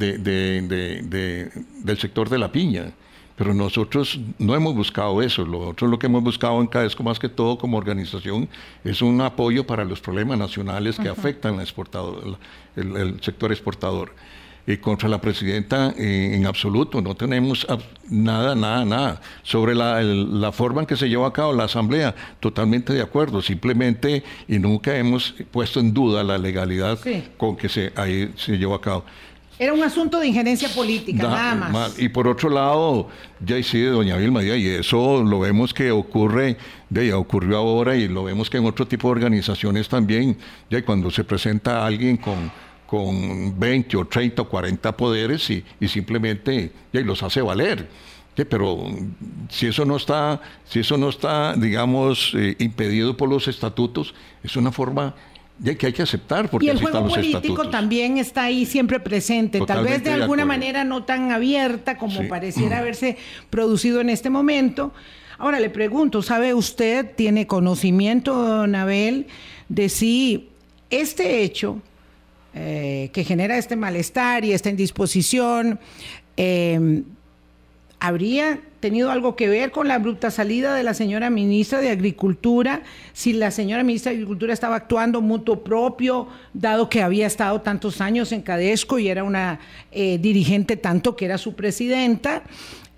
[1.84, 2.90] del sector de la piña.
[3.36, 5.44] Pero nosotros no hemos buscado eso.
[5.44, 8.48] Nosotros lo que hemos buscado en CADESCO más que todo como organización
[8.84, 12.38] es un apoyo para los problemas nacionales que afectan exportador,
[12.74, 14.12] el sector exportador
[14.66, 17.00] y contra la presidenta eh, en absoluto.
[17.00, 17.66] No tenemos
[18.08, 19.20] nada, nada, nada.
[19.42, 23.42] Sobre la, forma en que se llevó a cabo la asamblea, totalmente de acuerdo.
[23.42, 26.98] Simplemente y nunca hemos puesto en duda la legalidad
[27.36, 29.04] con que se, ahí se llevó a cabo.
[29.56, 31.98] Era un asunto de injerencia política, nada más.
[31.98, 36.56] Y por otro lado, ya sí, de doña Vilma, y eso lo vemos que ocurre,
[36.90, 40.36] de ya ocurrió ahora y lo vemos que en otro tipo de organizaciones también,
[40.70, 42.50] ya cuando se presenta alguien con
[42.94, 47.88] con 20 o 30 o 40 poderes y, simplemente y los hace valer.
[48.48, 48.86] pero
[49.48, 54.54] si eso no está, si eso no está, digamos, eh, impedido por los estatutos, es
[54.54, 55.12] una forma
[55.58, 59.60] de que hay que aceptar porque y el juego político también está ahí siempre presente,
[59.66, 63.16] tal vez de alguna manera no tan abierta como pareciera haberse
[63.50, 64.92] producido en este momento.
[65.36, 69.26] Ahora le pregunto, ¿sabe usted, tiene conocimiento, don Abel,
[69.68, 70.50] de si
[70.90, 71.82] este hecho
[72.56, 75.80] eh, que genera este malestar y esta indisposición,
[76.36, 77.02] eh,
[77.98, 82.82] ¿habría tenido algo que ver con la abrupta salida de la señora ministra de Agricultura?
[83.12, 88.00] Si la señora ministra de Agricultura estaba actuando mutuo propio, dado que había estado tantos
[88.00, 89.58] años en Cadesco y era una
[89.90, 92.44] eh, dirigente tanto que era su presidenta,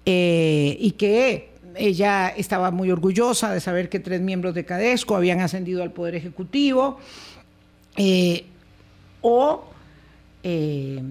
[0.09, 5.83] y que ella estaba muy orgullosa de saber que tres miembros de Cadesco habían ascendido
[5.83, 7.01] al Poder Ejecutivo
[9.27, 9.65] o,
[10.45, 11.03] eh,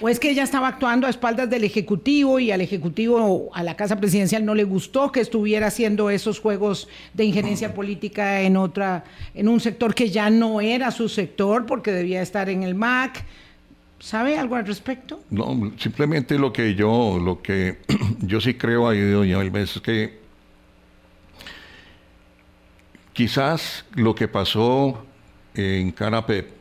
[0.00, 3.76] o es que ella estaba actuando a espaldas del Ejecutivo y al Ejecutivo, a la
[3.76, 9.02] Casa Presidencial no le gustó que estuviera haciendo esos juegos de injerencia política en otra,
[9.34, 13.24] en un sector que ya no era su sector porque debía estar en el MAC.
[13.98, 15.20] ¿Sabe algo al respecto?
[15.30, 17.78] No, simplemente lo que yo, lo que
[18.20, 20.18] yo sí creo ahí, doña Alves, es que
[23.12, 25.04] quizás lo que pasó
[25.54, 26.57] en Canapé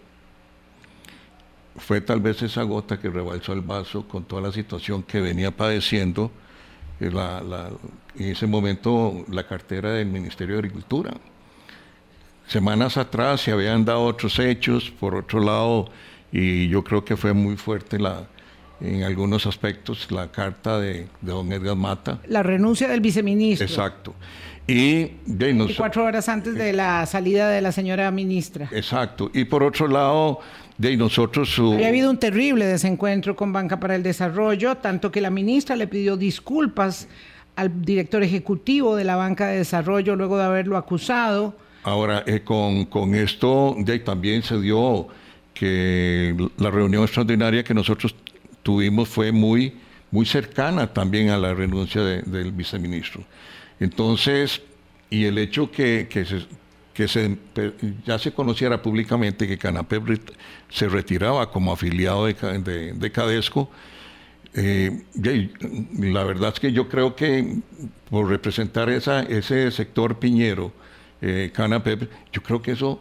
[1.77, 5.51] fue tal vez esa gota que rebalsó el vaso con toda la situación que venía
[5.51, 6.31] padeciendo
[6.99, 7.11] eh,
[8.15, 11.13] en ese momento la cartera del Ministerio de Agricultura.
[12.47, 15.89] Semanas atrás se habían dado otros hechos, por otro lado,
[16.31, 18.25] y yo creo que fue muy fuerte la,
[18.79, 22.19] en algunos aspectos la carta de, don Edgar Mata.
[22.27, 23.65] La renuncia del viceministro.
[23.65, 24.15] Exacto.
[24.65, 28.67] Y, de cuatro horas antes de la salida de la señora ministra.
[28.71, 29.31] Exacto.
[29.33, 30.39] Y por otro lado,
[30.77, 31.57] de nosotros...
[31.59, 35.87] Había habido un terrible desencuentro con Banca para el Desarrollo, tanto que la ministra le
[35.87, 37.07] pidió disculpas
[37.55, 41.55] al director ejecutivo de la Banca de Desarrollo luego de haberlo acusado.
[41.83, 45.07] Ahora, eh, con, con, esto de, también se dio
[45.53, 48.15] que la reunión extraordinaria que nosotros
[48.61, 49.73] tuvimos fue muy,
[50.11, 53.23] muy cercana también a la renuncia del viceministro.
[53.79, 54.61] Entonces,
[55.09, 56.45] y el hecho que, que, se,
[56.97, 57.37] que se,
[58.07, 60.19] ya se conociera públicamente que Canapep
[60.67, 62.33] se retiraba como afiliado de,
[62.93, 63.69] de, Cadesco,
[64.55, 65.03] eh,
[65.99, 67.59] la verdad es que yo creo que
[68.09, 70.73] por representar esa, ese sector piñero,
[71.21, 72.99] eh, Canapep, yo creo que eso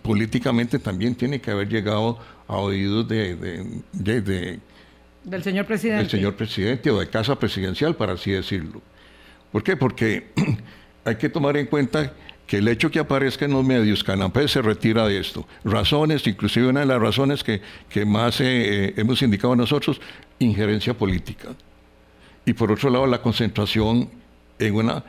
[0.00, 6.02] políticamente también tiene que haber llegado a oídos de, del señor presidente.
[6.02, 8.80] Del señor presidente o de casa presidencial, para así decirlo.
[9.52, 9.76] ¿Por qué?
[9.76, 10.28] Porque
[11.04, 12.14] hay que tomar en cuenta
[12.46, 15.46] que el hecho que aparezca en los medios, Canapé se retira de esto.
[15.64, 17.60] Razones, inclusive una de las razones que,
[18.06, 20.00] más eh, hemos indicado nosotros,
[20.38, 21.48] injerencia política.
[22.44, 24.08] Y por otro lado, la concentración
[24.58, 25.04] en una,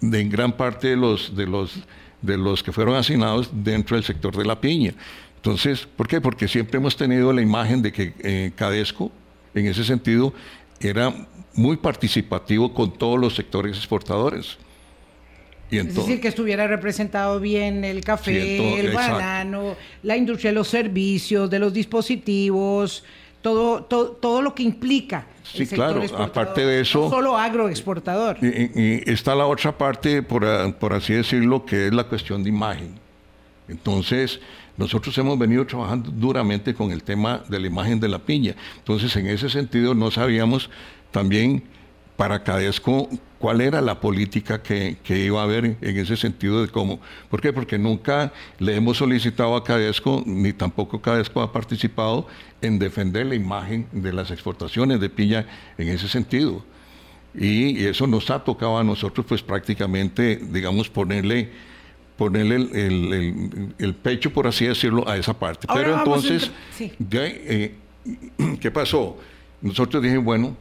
[0.00, 1.74] en gran parte de los, de los,
[2.22, 4.94] de los que fueron asignados dentro del sector de la piña.
[5.36, 6.22] Entonces, ¿por qué?
[6.22, 9.12] Porque siempre hemos tenido la imagen de que eh, Cadesco,
[9.54, 10.32] en ese sentido,
[10.80, 11.12] era
[11.52, 14.56] muy participativo con todos los sectores exportadores.
[15.70, 20.68] Y es decir, que estuviera representado bien el café, el banano, la industria de los
[20.68, 23.04] servicios, de los dispositivos,
[23.42, 25.26] todo, todo, todo lo que implica.
[25.42, 27.02] Sí, claro, aparte de eso...
[27.02, 28.38] No solo agroexportador.
[28.42, 32.94] Y, está la otra parte, por, por así decirlo, que es la cuestión de imagen.
[33.68, 34.40] Entonces,
[34.76, 38.54] nosotros hemos venido trabajando duramente con el tema de la imagen de la piña.
[38.78, 40.70] Entonces, en ese sentido, no sabíamos
[41.10, 41.62] también
[42.16, 43.08] para Cadesco
[43.44, 46.98] cuál era la política que, iba a haber en ese sentido de cómo.
[47.28, 47.52] ¿Por qué?
[47.52, 52.26] Porque nunca le hemos solicitado a Cadesco, ni tampoco Cadesco ha participado
[52.62, 55.46] en defender la imagen de las exportaciones de piña
[55.76, 56.64] en ese sentido.
[57.34, 61.50] Y, eso nos ha tocado a nosotros, pues prácticamente, digamos, ponerle
[62.16, 62.56] ponerle
[63.76, 65.66] el, pecho, por así decirlo, a esa parte.
[65.74, 66.50] Pero entonces,
[67.10, 67.74] eh,
[68.60, 69.18] ¿qué pasó?
[69.64, 70.56] Nosotros dijimos, bueno,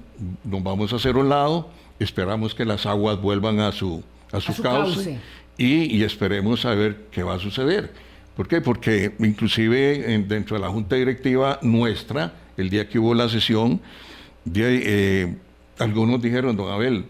[0.46, 4.62] nos vamos a hacer un lado, esperamos que las aguas vuelvan a su, a su,
[4.64, 5.20] cauce,
[5.58, 7.94] Y, esperemos a ver qué va a suceder.
[8.38, 8.62] ¿Por qué?
[8.62, 13.82] Porque inclusive dentro de la junta directiva nuestra, el día que hubo la sesión,
[14.56, 15.36] eh,
[15.80, 17.04] algunos dijeron, don Abel,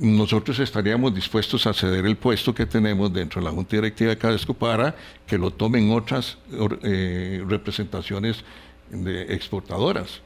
[0.00, 4.18] nosotros estaríamos dispuestos a ceder el puesto que tenemos dentro de la Junta Directiva de
[4.18, 6.38] Cadesco para que lo tomen otras
[6.82, 8.42] eh, representaciones
[8.90, 10.20] de exportadoras.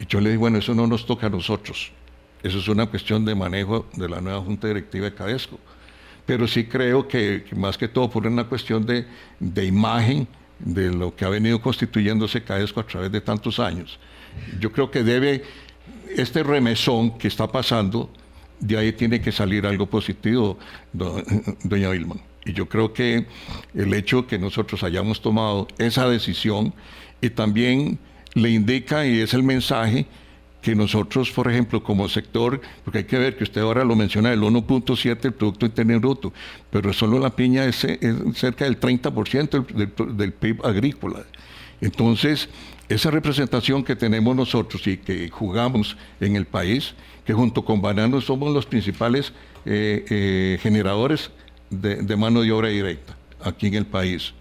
[0.00, 1.92] Y yo le dije, bueno, eso no nos toca a nosotros.
[2.42, 5.60] Eso es una cuestión de manejo de la nueva Junta Directiva de Cadesco.
[6.24, 9.06] Pero sí creo que, más que todo por una cuestión de,
[9.38, 10.26] de, imagen
[10.58, 13.98] de lo que ha venido constituyéndose Cadesco a través de tantos años.
[14.58, 15.42] Yo creo que debe,
[16.16, 18.10] este remesón que está pasando,
[18.58, 20.58] de ahí tiene que salir algo positivo,
[21.62, 22.16] doña Vilma.
[22.44, 23.26] Y yo creo que
[23.74, 26.72] el hecho que nosotros hayamos tomado esa decisión
[27.20, 27.98] y también
[28.34, 30.06] le indica y es el mensaje
[30.62, 34.32] que nosotros, por ejemplo, como sector, porque hay que ver que usted ahora lo menciona,
[34.32, 36.32] el 1.7 del Producto Interno Bruto,
[36.70, 37.86] pero solo la piña es,
[38.34, 41.24] cerca del 30% del, del, PIB agrícola.
[41.80, 42.50] Entonces,
[42.90, 48.24] esa representación que tenemos nosotros y que jugamos en el país, que junto con Bananos
[48.24, 49.32] somos los principales
[49.64, 51.30] eh, eh, generadores
[51.70, 54.32] de, mano de obra directa aquí en el país.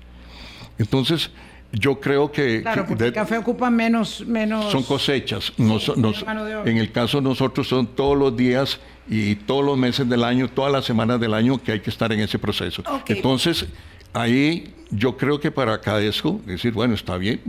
[0.78, 1.30] Entonces,
[1.72, 2.62] yo creo que...
[2.62, 4.26] Claro, porque el café ocupa menos...
[4.26, 5.54] menos son cosechas.
[5.58, 10.48] en el caso de nosotros son todos los días y todos los meses del año,
[10.50, 12.84] todas las semanas del año que hay que estar en ese proceso.
[13.08, 13.68] Entonces,
[14.14, 17.42] ahí yo creo que para Cadesco, decir, bueno, está bien,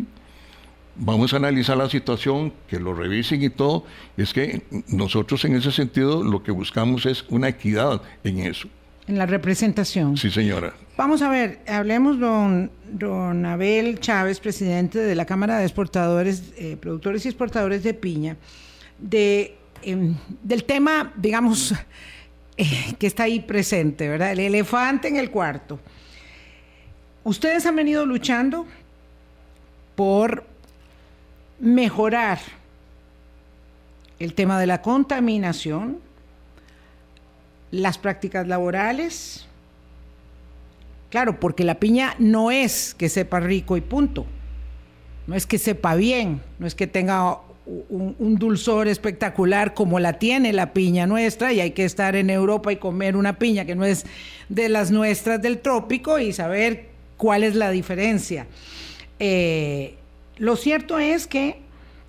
[0.96, 3.84] vamos a analizar la situación, que lo revisen y todo,
[4.16, 8.68] es que nosotros en ese sentido lo que buscamos es una equidad en eso.
[9.06, 10.16] En la representación.
[10.16, 10.72] Sí, señora.
[10.96, 16.76] Vamos a ver, hablemos don, don Abel Chávez, presidente de la Cámara de Exportadores, eh,
[16.78, 18.36] Productores y Exportadores de Piña,
[18.98, 21.74] de, em, del tema, digamos,
[22.56, 24.32] eh, que está ahí presente, ¿verdad?
[24.32, 25.80] El elefante en el cuarto.
[27.24, 28.66] Ustedes han venido luchando
[29.94, 30.44] por
[31.58, 32.40] mejorar
[34.18, 35.98] el tema de la contaminación,
[37.70, 39.46] las prácticas laborales.
[41.10, 44.26] Claro, porque la piña no es que sepa rico y punto.
[45.26, 47.38] No es que sepa bien, no es que tenga
[47.88, 52.72] un, dulzor espectacular como la tiene la piña nuestra y hay que estar en Europa
[52.72, 54.06] y comer una piña que no es
[54.48, 58.46] de las nuestras del trópico y saber cuál es la diferencia.
[59.18, 59.94] Eh,
[60.38, 61.58] lo cierto es que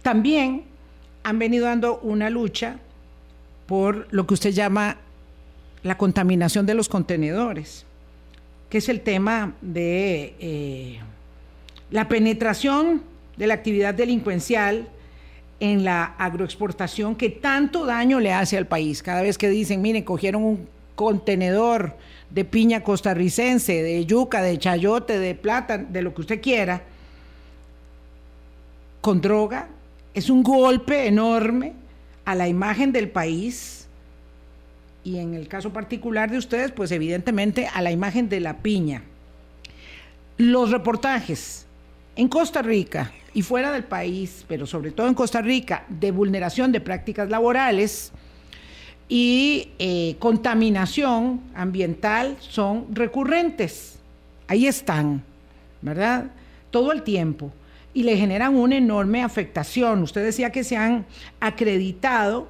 [0.02, 0.64] también
[1.24, 2.78] han venido dando una lucha
[3.68, 4.98] por lo que usted llama
[5.84, 7.86] la contaminación de los contenedores,
[8.70, 11.00] que es el tema de eh,
[11.90, 13.04] la penetración
[13.38, 14.88] de la actividad delincuencial
[15.60, 19.04] en la agroexportación que tanto daño le hace al país.
[19.04, 21.96] Cada vez que dicen, miren, cogieron un contenedor
[22.30, 26.84] de piña costarricense, de yuca, de chayote, de plata, de lo que usted quiera,
[29.02, 29.68] con droga,
[30.14, 31.74] es un golpe enorme
[32.26, 33.81] a la imagen del país
[35.04, 39.04] y en el caso particular de ustedes, pues evidentemente a la imagen de la piña.
[40.38, 41.66] Los reportajes
[42.16, 46.72] en Costa Rica y fuera del país, pero sobre todo en Costa Rica, de vulneración
[46.72, 48.12] de prácticas laborales
[49.08, 54.00] y eh, contaminación ambiental son recurrentes.
[54.48, 55.24] Ahí están,
[55.82, 56.28] ¿verdad?
[56.70, 57.52] Todo el tiempo.
[57.94, 60.04] Y le generan una enorme afectación.
[60.04, 61.06] Usted decía que se han
[61.42, 62.48] acreditado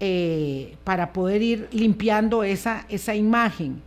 [0.00, 3.80] eh, para poder ir limpiando esa, esa imagen.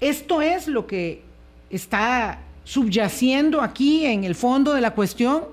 [0.00, 1.22] Esto es lo que
[1.70, 5.44] está subyaciendo aquí en el fondo de la cuestión.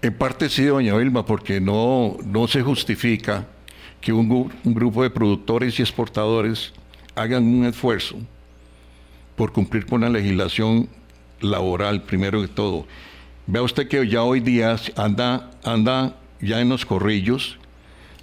[0.00, 3.46] En parte sí, doña Vilma, porque no, no se justifica
[4.00, 6.72] que un, grupo de productores y exportadores
[7.14, 8.16] hagan un esfuerzo
[9.36, 10.88] por cumplir con la legislación
[11.40, 12.86] laboral, primero de todo.
[13.46, 17.58] Vea usted que ya hoy día anda, anda ya en los corrillos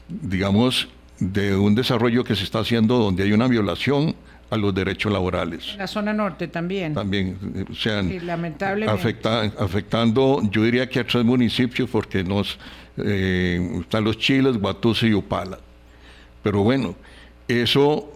[0.08, 0.88] digamos,
[1.20, 4.16] de un desarrollo que se está haciendo donde hay una violación
[4.50, 5.72] a los derechos laborales.
[5.72, 6.94] En la zona norte también.
[6.94, 9.30] También, o sea, lamentablemente.
[9.58, 12.58] afectando, yo diría que a tres municipios, porque nos
[12.98, 15.60] eh, están los Chiles, Guatusi y Upala.
[16.44, 16.96] Pero bueno,
[17.48, 18.12] eso,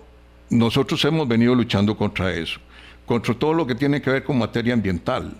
[0.50, 2.60] nosotros hemos venido luchando contra eso,
[3.06, 5.34] contra todo lo que tiene que ver con materia ambiental.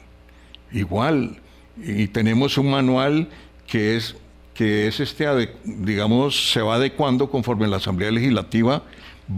[0.72, 1.38] Igual,
[1.78, 3.30] y tenemos un manual
[3.68, 4.16] que es
[4.60, 5.26] que es este,
[5.64, 8.84] digamos, se va adecuando conforme la Asamblea Legislativa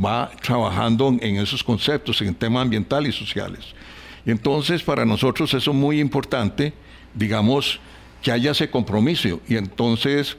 [0.03, 3.59] va trabajando en esos conceptos, en temas ambientales y sociales.
[4.25, 6.73] Y entonces, para nosotros eso es muy importante,
[7.13, 7.79] digamos,
[8.23, 9.39] que haya ese compromiso.
[9.47, 10.37] Y entonces,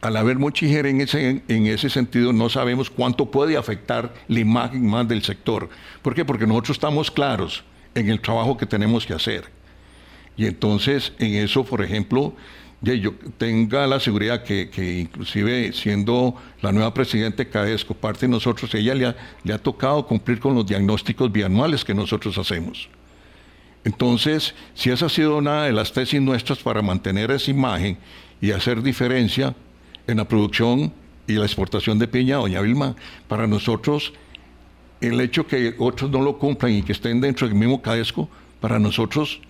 [0.00, 4.86] al haber mucha en ese, en ese sentido, no sabemos cuánto puede afectar la imagen
[4.86, 5.68] más del sector.
[6.02, 6.24] ¿Por qué?
[6.24, 7.64] Porque nosotros estamos claros
[7.96, 9.50] en el trabajo que tenemos que hacer.
[10.36, 12.36] Y entonces, en eso, por ejemplo,
[12.82, 18.74] yo tenga la seguridad que, inclusive siendo la nueva presidenta de Cadesco, parte de nosotros,
[18.74, 22.88] ella le ha, le ha tocado cumplir con los diagnósticos bianuales que nosotros hacemos.
[23.84, 27.98] Entonces, si esa ha sido una de las tesis nuestras para mantener esa imagen
[28.40, 29.54] y hacer diferencia
[30.06, 30.92] en la producción
[31.26, 32.96] y la exportación de piña, doña Vilma,
[33.28, 34.12] para nosotros
[35.00, 38.28] el hecho que otros no lo cumplan y que estén dentro del mismo Cadesco,
[38.60, 39.40] para nosotros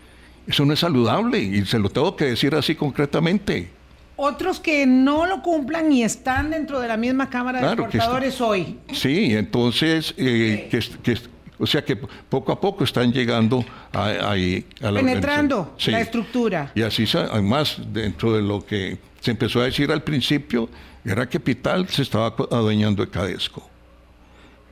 [0.50, 3.70] eso no es saludable y se lo tengo que decir así concretamente.
[4.16, 8.78] Otros que no lo cumplan y están dentro de la misma Cámara de Exportadores hoy.
[8.92, 11.18] Sí, entonces, eh, que,
[11.58, 16.72] o sea que poco a poco están llegando ahí a, la Penetrando la estructura.
[16.74, 20.68] Y así, además, dentro de lo que se empezó a decir al principio,
[21.04, 23.66] era que Pital se estaba adueñando de Cadesco.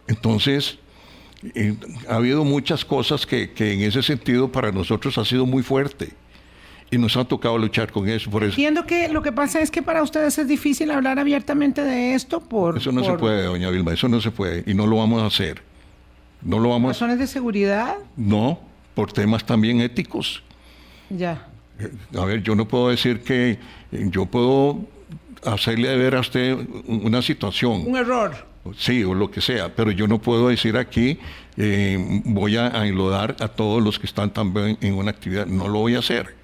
[0.08, 0.78] Entonces,
[2.08, 6.10] ha habido muchas cosas que, en ese sentido para nosotros ha sido muy fuerte
[6.90, 8.30] y nos ha tocado luchar con eso.
[8.30, 12.14] Por Entiendo que lo que pasa es que para ustedes es difícil hablar abiertamente de
[12.14, 12.78] esto por...
[12.78, 15.26] Eso no se puede, doña Vilma, eso no se puede y no lo vamos a
[15.26, 15.62] hacer.
[16.42, 17.96] No lo vamos ¿Razones de seguridad?
[18.16, 18.60] No,
[18.94, 20.42] por temas también éticos.
[21.10, 21.48] Ya.
[22.16, 23.58] A ver, yo no puedo decir que
[23.92, 24.80] yo puedo
[25.44, 27.84] hacerle ver a usted una situación.
[27.86, 31.18] Un error sí, o lo que sea, pero yo no puedo decir aquí,
[31.56, 35.80] eh, voy a, enlodar a todos los que están también en una actividad, no lo
[35.80, 36.36] voy a hacer.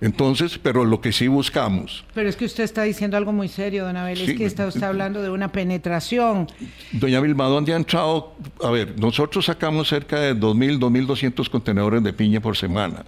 [0.00, 2.04] Entonces, pero lo que sí buscamos.
[2.14, 4.82] Pero es que usted está diciendo algo muy serio, don Abel, es que está usted
[4.84, 6.48] hablando de una penetración.
[6.92, 8.34] Doña Vilma, ¿dónde ha entrado?
[8.64, 13.04] A ver, nosotros sacamos cerca de 2.000, 2.200 contenedores de piña por semana.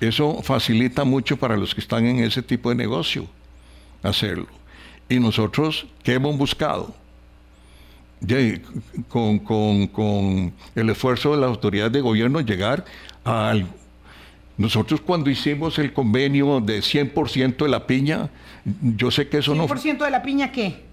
[0.00, 3.26] Eso facilita mucho para los que están en ese tipo de negocio
[4.02, 4.46] hacerlo.
[5.08, 6.94] Y nosotros, ¿qué hemos buscado?
[9.08, 9.38] Con,
[9.88, 12.84] con, el esfuerzo de las autoridades de gobierno llegar
[13.24, 13.66] al...
[14.56, 18.30] Nosotros cuando hicimos el convenio de 100% de la piña,
[18.64, 19.66] yo sé que eso no...
[19.66, 20.84] ¿100% de la piña qué?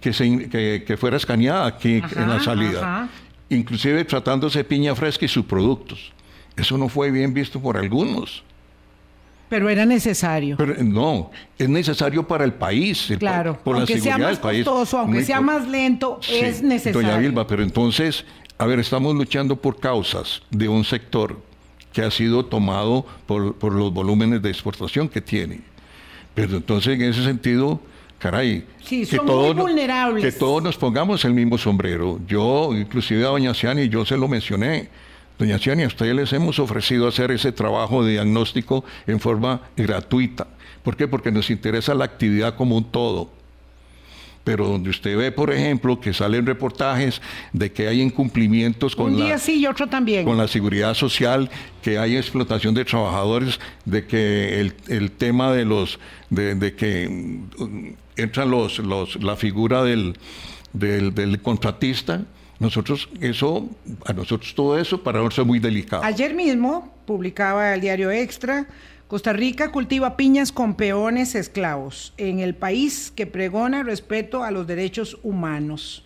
[0.00, 3.08] Que, se, que, fuera escaneada aquí en la salida.
[3.48, 6.12] Inclusive tratándose de piña fresca y sus productos.
[6.56, 8.44] Eso no fue bien visto por algunos.
[9.50, 10.56] Pero era necesario.
[10.56, 13.12] Pero, no, es necesario para el país.
[13.18, 17.06] claro, por aunque la sea más costoso, aunque sea más lento, es necesario.
[17.06, 18.24] Doña Vilma, pero entonces,
[18.56, 21.36] a ver, estamos luchando por causas de un sector
[21.92, 25.60] que ha sido tomado por, por los volúmenes de exportación que tiene.
[26.34, 27.80] Pero entonces, en ese sentido,
[28.20, 30.22] caray, que, todos, vulnerables.
[30.22, 32.20] que todos nos pongamos el mismo sombrero.
[32.28, 34.88] Yo, inclusive a doña Ciani, yo se lo mencioné
[35.40, 40.46] Doña Ciani, a ustedes les hemos ofrecido hacer ese trabajo de diagnóstico en forma gratuita.
[40.82, 41.08] ¿Por qué?
[41.08, 43.30] Porque nos interesa la actividad como un todo.
[44.44, 47.22] pero donde usted ve, por ejemplo, que salen reportajes
[47.54, 50.24] de que hay incumplimientos con, Un día la, sí y otro también.
[50.26, 51.48] con la seguridad social,
[51.82, 57.08] que hay explotación de trabajadores, de que el, el tema de los, de, de que
[57.08, 60.18] mm, entran los, los, la figura del,
[60.74, 62.24] del, del contratista.
[62.60, 63.68] Nosotros, eso,
[64.04, 66.04] a nosotros todo eso para nosotros es muy delicado.
[66.04, 68.68] Ayer mismo publicaba el diario Extra,
[69.08, 74.66] Costa Rica cultiva piñas con peones esclavos en el país que pregona respeto a los
[74.66, 76.04] derechos humanos.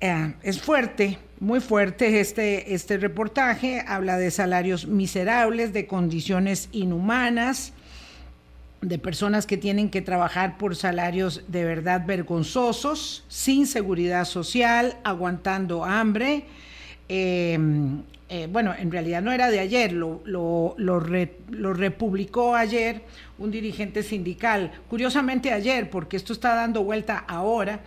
[0.00, 7.72] Eh, es fuerte, muy fuerte este, este reportaje, habla de salarios miserables, de condiciones inhumanas,
[8.82, 15.84] de personas que tienen que trabajar por salarios de verdad vergonzosos, sin seguridad social, aguantando
[15.84, 16.44] hambre.
[17.08, 17.58] Eh,
[18.34, 23.02] eh, bueno, en realidad no era de ayer, lo, lo, lo, republicó ayer
[23.36, 24.72] un dirigente sindical.
[24.88, 27.80] Curiosamente ayer, porque esto está dando vuelta ahora,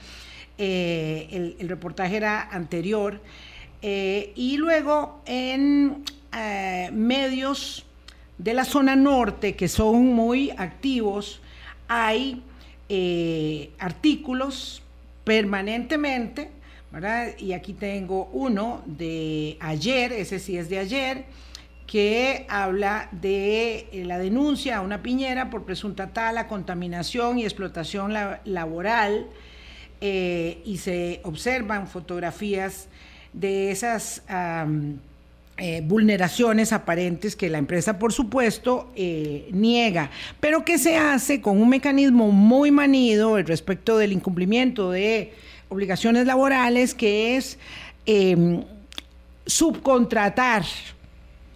[0.60, 3.22] eh, el, el, reportaje era anterior,
[3.82, 6.04] eh, y luego en
[6.92, 7.85] medios
[8.38, 11.42] de la zona norte que son muy activos,
[11.88, 12.42] hay
[13.80, 14.82] artículos
[15.24, 16.52] permanentemente
[16.96, 17.38] ¿verdad?
[17.38, 21.26] Y aquí tengo uno de ayer, ese sí es de ayer,
[21.86, 28.14] que habla de eh, la denuncia a una piñera por presunta tala, contaminación y explotación
[28.14, 29.28] la, laboral,
[30.00, 32.88] eh, y se observan fotografías
[33.34, 34.24] de esas
[35.58, 41.62] eh, vulneraciones aparentes que la empresa, por supuesto, eh, niega, pero que se hace con
[41.62, 45.34] un mecanismo muy manido respecto del incumplimiento de
[45.70, 47.58] obligaciones laborales, que es
[48.06, 48.64] eh,
[49.46, 50.64] subcontratar,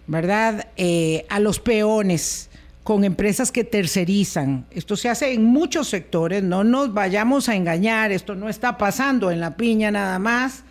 [0.06, 2.50] ¿verdad?, eh, a los peones
[2.82, 4.66] con empresas que tercerizan.
[4.70, 9.30] Esto se hace en muchos sectores, no nos vayamos a engañar, esto no está pasando
[9.30, 10.64] en la piña nada más,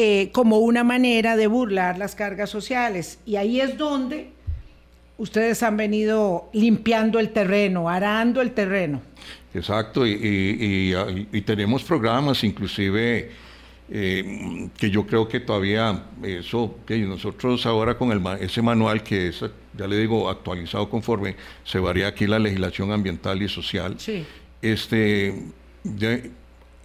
[0.00, 3.18] eh, como una manera de burlar las cargas sociales.
[3.26, 4.30] Y ahí es donde
[5.16, 9.02] ustedes han venido limpiando el terreno, arando el terreno.
[9.52, 13.30] Exacto, y, y, y, y tenemos programas inclusive
[13.90, 19.28] eh, que yo creo que todavía eso, que nosotros ahora con el, ese manual que
[19.28, 19.44] es,
[19.76, 21.34] ya le digo, actualizado conforme
[21.64, 24.24] se varía aquí la legislación ambiental y social, sí.
[24.62, 25.42] este,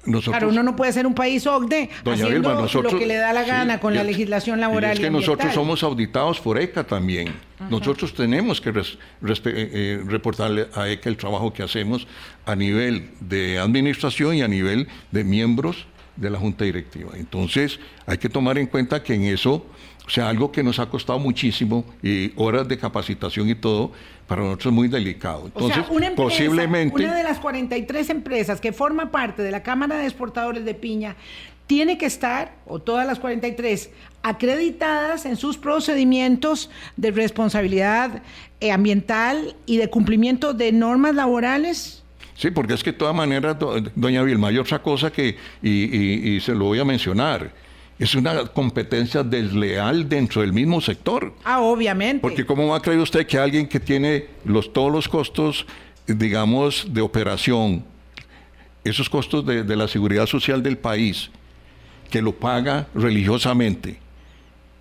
[0.05, 3.15] nosotros, claro, uno no puede ser un país OCDE haciendo Vilma, nosotros, lo que le
[3.15, 4.91] da la gana sí, con la legislación laboral.
[4.91, 7.29] Y es que y nosotros somos auditados por ECA también.
[7.59, 7.69] Ajá.
[7.69, 12.07] Nosotros tenemos que res, res, eh, reportarle a ECA el trabajo que hacemos
[12.45, 15.85] a nivel de administración y a nivel de miembros
[16.15, 17.11] de la Junta Directiva.
[17.15, 19.65] Entonces, hay que tomar en cuenta que en eso,
[20.05, 23.91] o sea, algo que nos ha costado muchísimo y horas de capacitación y todo,
[24.27, 25.43] para nosotros es muy delicado.
[25.45, 27.03] Entonces, o sea, una empresa, posiblemente...
[27.03, 31.15] Una de las 43 empresas que forma parte de la Cámara de Exportadores de Piña
[31.67, 33.89] tiene que estar, o todas las 43,
[34.23, 38.21] acreditadas en sus procedimientos de responsabilidad
[38.59, 42.03] eh, ambiental y de cumplimiento de normas laborales.
[42.35, 43.55] Sí, porque es que de todas maneras,
[43.95, 47.51] doña Vilma, hay otra cosa que, y, y, y se lo voy a mencionar,
[47.99, 51.33] es una competencia desleal dentro del mismo sector.
[51.43, 52.19] Ah, obviamente.
[52.21, 55.65] Porque ¿cómo va a creer usted que alguien que tiene los, todos los costos,
[56.07, 57.83] digamos, de operación,
[58.83, 61.29] esos costos de, de la seguridad social del país,
[62.09, 63.99] que lo paga religiosamente,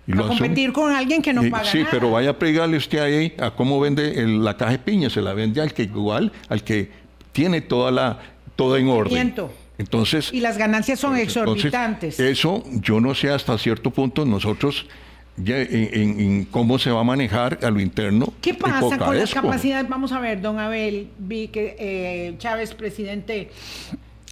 [0.05, 0.73] y a competir asume.
[0.73, 1.89] con alguien que no paga Sí, nada.
[1.91, 5.21] pero vaya a pegarle usted ahí a cómo vende el, la caja de piña, se
[5.21, 6.91] la vende al que igual, al que
[7.31, 8.19] tiene toda la
[8.57, 9.13] todo en orden.
[9.13, 9.51] Miento.
[9.77, 12.19] Entonces, y las ganancias son exorbitantes.
[12.19, 14.85] Entonces, eso yo no sé hasta cierto punto nosotros
[15.35, 18.31] ya en, en, en, cómo se va a manejar a lo interno.
[18.41, 19.89] ¿Qué pasa con las capacidades?
[19.89, 23.49] Vamos a ver, don Abel, vi que eh, Chávez, presidente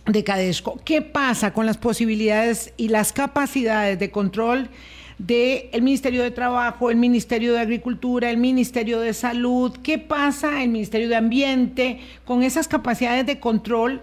[0.06, 4.70] de Cadesco, ¿qué pasa con las posibilidades y las capacidades de control
[5.18, 9.76] del el Ministerio de Trabajo, el Ministerio de Agricultura, el Ministerio de Salud?
[9.82, 14.02] ¿Qué pasa el Ministerio de Ambiente con esas capacidades de control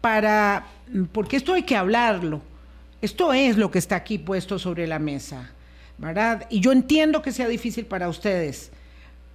[0.00, 0.66] para
[1.12, 2.40] porque esto hay que hablarlo.
[3.00, 5.50] Esto es lo que está aquí puesto sobre la mesa,
[5.98, 6.46] ¿verdad?
[6.48, 8.70] Y yo entiendo que sea difícil para ustedes,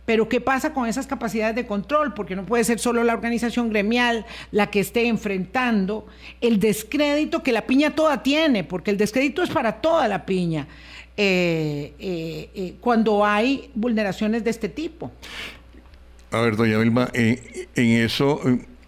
[0.09, 2.15] pero ¿qué pasa con esas capacidades de control?
[2.15, 6.07] Porque no puede ser solo la organización gremial la que esté enfrentando
[6.41, 10.67] el descrédito que la piña toda tiene, porque el descrédito es para toda la piña.
[11.15, 15.11] Eh, eh, eh, cuando hay vulneraciones de este tipo.
[16.31, 17.37] A ver, doña Vilma, en
[17.75, 18.41] eso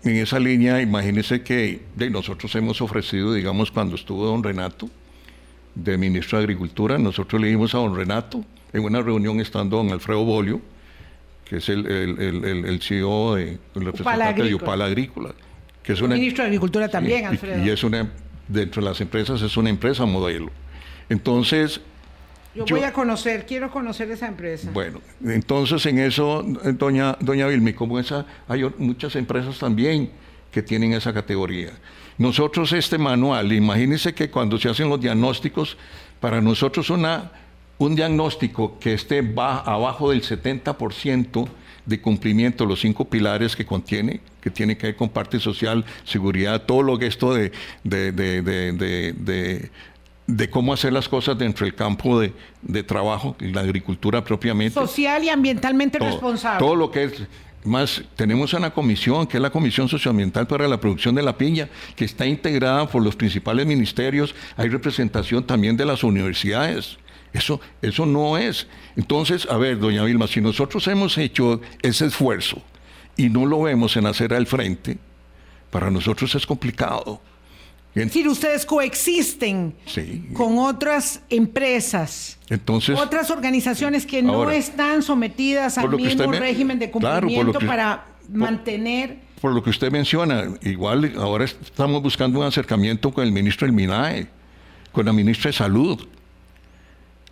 [0.03, 4.89] en esa línea, imagínense que de nosotros hemos ofrecido, digamos, cuando estuvo don Renato,
[5.75, 8.43] de ministro de Agricultura, nosotros le dimos a don Renato,
[8.73, 10.61] en una reunión estando don Alfredo Bolio,
[11.45, 15.33] que es el, el, el, el CEO de, el representante de Upala Agrícola,
[15.83, 17.65] Que es una, ministro de Agricultura también, Alfredo.
[17.65, 18.09] Y, es una,
[18.47, 20.49] dentro de las empresas, es una empresa modelo.
[21.09, 21.81] Entonces,
[22.53, 24.69] yo, voy a conocer, quiero conocer esa empresa.
[24.73, 26.43] Bueno, entonces en eso,
[26.73, 30.11] doña, doña Vilmi, como esa, hay muchas empresas también
[30.51, 31.71] que tienen esa categoría.
[32.17, 35.77] Nosotros este manual, imagínense que cuando se hacen los diagnósticos,
[36.19, 37.31] para nosotros una,
[37.77, 41.47] un diagnóstico que esté abajo del 70%
[41.85, 45.83] de cumplimiento de los cinco pilares que contiene, que tiene que ver con parte social,
[46.03, 47.51] seguridad, todo lo que esto de,
[47.83, 49.71] de, de, de
[50.49, 54.73] cómo hacer las cosas dentro del campo de, de trabajo, la agricultura propiamente.
[54.73, 56.59] Social y ambientalmente responsable.
[56.59, 57.13] Todo lo que es
[57.63, 61.69] más, tenemos una comisión, que es la Comisión Socioambiental para la Producción de la Piña,
[61.95, 64.33] que está integrada por los principales ministerios.
[64.57, 66.97] Hay representación también de las universidades.
[67.33, 68.67] Eso, eso no es.
[68.95, 72.61] Entonces, a ver, doña Vilma, si nosotros hemos hecho ese esfuerzo
[73.15, 74.97] y no lo vemos en hacer al frente,
[75.69, 77.21] para nosotros es complicado.
[77.93, 79.75] Es decir, ustedes coexisten
[80.33, 87.59] con otras empresas, Entonces, otras organizaciones que no están sometidas al mismo régimen de cumplimiento
[87.59, 89.19] para mantener...
[89.41, 93.75] Por lo que usted menciona, igual ahora estamos buscando un acercamiento con el ministro del
[93.75, 94.27] MINAE,
[94.91, 96.07] con la ministra de Salud.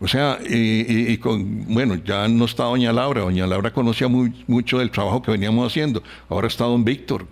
[0.01, 4.79] O sea, y, con, bueno, ya no está doña Laura, doña Laura conocía muy, mucho
[4.79, 7.27] del trabajo que veníamos haciendo, ahora está don Víctor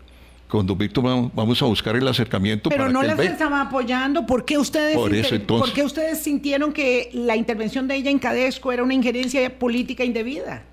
[0.48, 2.70] con Don Víctor vamos a buscar el acercamiento.
[2.70, 4.26] Pero no las estaba apoyando.
[4.26, 8.84] ¿Por qué, ustedes ¿Por qué ustedes sintieron que la intervención de ella en Cadesco era
[8.84, 10.64] una injerencia política indebida?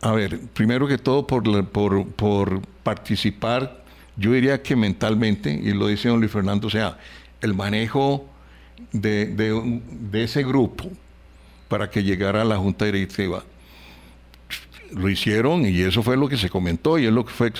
[0.00, 3.82] A ver, primero que todo por, por, por participar,
[4.16, 6.98] yo diría que mentalmente, y lo dice don Luis Fernando, o sea,
[7.40, 8.26] el manejo
[8.92, 10.90] de, de, de ese grupo
[11.68, 13.44] para que llegara a la Junta Directiva
[14.92, 17.52] lo hicieron y eso fue lo que se comentó y es lo que fue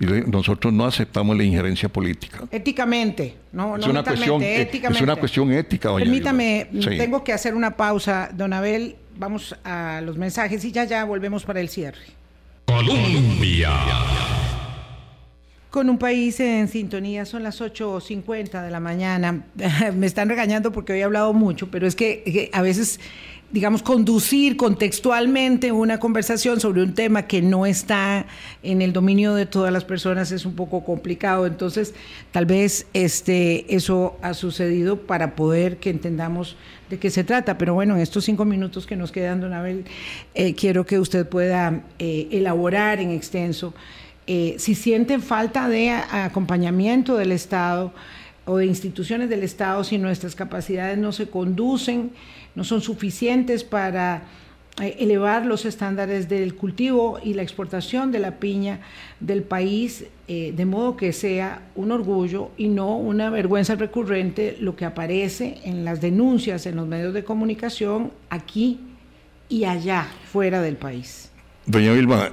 [0.00, 2.40] y nosotros no aceptamos la injerencia política.
[2.50, 4.98] Éticamente, no, es una cuestión, éticamente.
[4.98, 5.94] Es una cuestión ética.
[5.94, 8.96] Permítame, tengo que hacer una pausa, don Abel.
[9.16, 11.98] Vamos a los mensajes y ya ya volvemos para el cierre.
[12.66, 13.72] Colombia.
[15.70, 19.44] Con un país en sintonía, son las 8.50 de la mañana.
[19.94, 23.00] Me están regañando porque hoy he hablado mucho, pero es que a veces
[23.50, 28.26] digamos, conducir contextualmente una conversación sobre un tema que no está
[28.62, 31.46] en el dominio de todas las personas es un poco complicado.
[31.46, 31.94] Entonces,
[32.30, 36.56] tal vez este, eso ha sucedido para poder que entendamos
[36.90, 37.56] de qué se trata.
[37.56, 39.84] Pero bueno, en estos cinco minutos que nos quedan, don Abel,
[40.34, 43.72] eh, quiero que usted pueda eh, elaborar en extenso
[44.30, 47.94] eh, si sienten falta de acompañamiento del Estado
[48.44, 52.10] o de instituciones del Estado, si nuestras capacidades no se conducen
[52.58, 54.24] no son suficientes para
[54.80, 58.80] eh, elevar los estándares del cultivo y la exportación de la piña
[59.20, 64.74] del país, eh, de modo que sea un orgullo y no una vergüenza recurrente lo
[64.74, 68.80] que aparece en las denuncias en los medios de comunicación aquí
[69.48, 71.30] y allá, fuera del país.
[71.64, 72.30] Doña Vilma,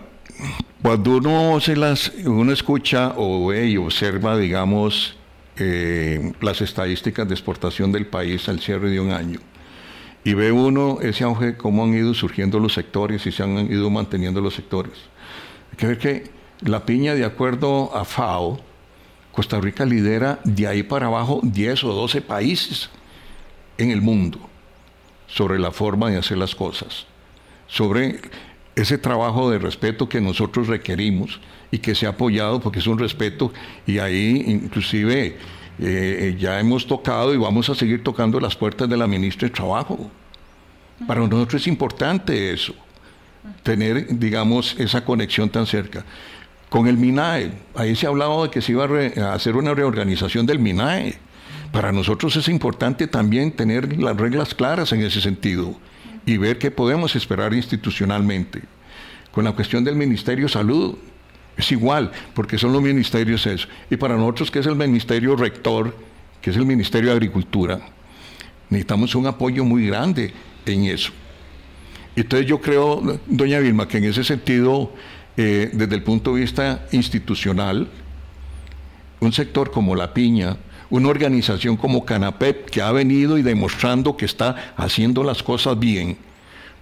[0.81, 5.17] cuando uno, se las, uno escucha o ve y observa, digamos,
[5.57, 9.39] eh, las estadísticas de exportación del país al cierre de un año,
[10.25, 13.89] y ve uno ese auge, cómo han ido surgiendo los sectores y se han ido
[13.91, 14.93] manteniendo los sectores.
[15.71, 18.59] Hay que ver que la piña, de acuerdo a FAO,
[19.31, 22.89] Costa Rica lidera de ahí para abajo 10 o 12 países
[23.77, 24.39] en el mundo
[25.27, 27.05] sobre la forma de hacer las cosas,
[27.67, 28.19] sobre
[28.75, 32.97] ese trabajo de respeto que nosotros requerimos y que se ha apoyado porque es un
[32.97, 33.53] respeto
[33.85, 35.37] y ahí inclusive
[35.79, 39.53] eh, ya hemos tocado y vamos a seguir tocando las puertas de la ministra de
[39.53, 40.09] Trabajo.
[41.07, 42.73] Para nosotros es importante eso,
[43.63, 46.05] tener, digamos, esa conexión tan cerca.
[46.69, 50.45] Con el MINAE, ahí se ha hablado de que se iba a, hacer una reorganización
[50.45, 51.17] del MINAE.
[51.71, 55.75] Para nosotros es importante también tener las reglas claras en ese sentido
[56.25, 58.61] y ver qué podemos esperar institucionalmente.
[59.31, 60.95] Con la cuestión del Ministerio de Salud,
[61.57, 63.67] es igual, porque son los ministerios eso.
[63.89, 65.95] Y para nosotros, que es el ministerio rector,
[66.41, 67.79] que es el Ministerio de Agricultura,
[68.69, 70.33] necesitamos un apoyo muy grande
[70.65, 71.11] en eso.
[72.15, 74.93] Entonces yo creo, doña Vilma, que en ese sentido,
[75.37, 77.89] eh, desde el punto de vista institucional,
[79.19, 80.57] un sector como la piña,
[80.89, 86.17] una organización como Canapep, que ha venido y demostrando que está haciendo las cosas bien,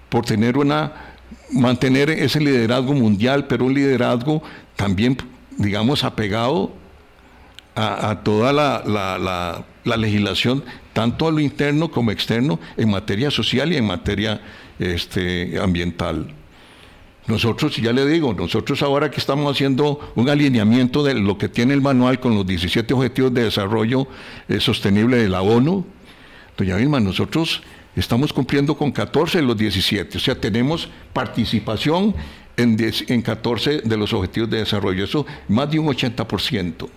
[0.09, 1.12] por tener una
[1.51, 4.41] mantener ese liderazgo mundial, pero un liderazgo
[4.75, 5.17] también,
[5.57, 6.71] digamos, apegado
[7.75, 10.63] a, toda la, legislación,
[10.93, 14.41] tanto a lo interno como externo, en materia social y en materia
[14.79, 16.33] este, ambiental.
[17.25, 21.73] Nosotros, ya le digo, nosotros ahora que estamos haciendo un alineamiento de lo que tiene
[21.73, 24.07] el manual con los 17 Objetivos de Desarrollo
[24.49, 25.85] eh, Sostenible de la ONU,
[26.57, 27.63] doña Vilma, nosotros
[27.95, 32.15] estamos cumpliendo con 14 de los 17, o sea, tenemos participación
[32.57, 32.77] en,
[33.07, 36.89] en 14 de los Objetivos de Desarrollo, eso más de un 80%.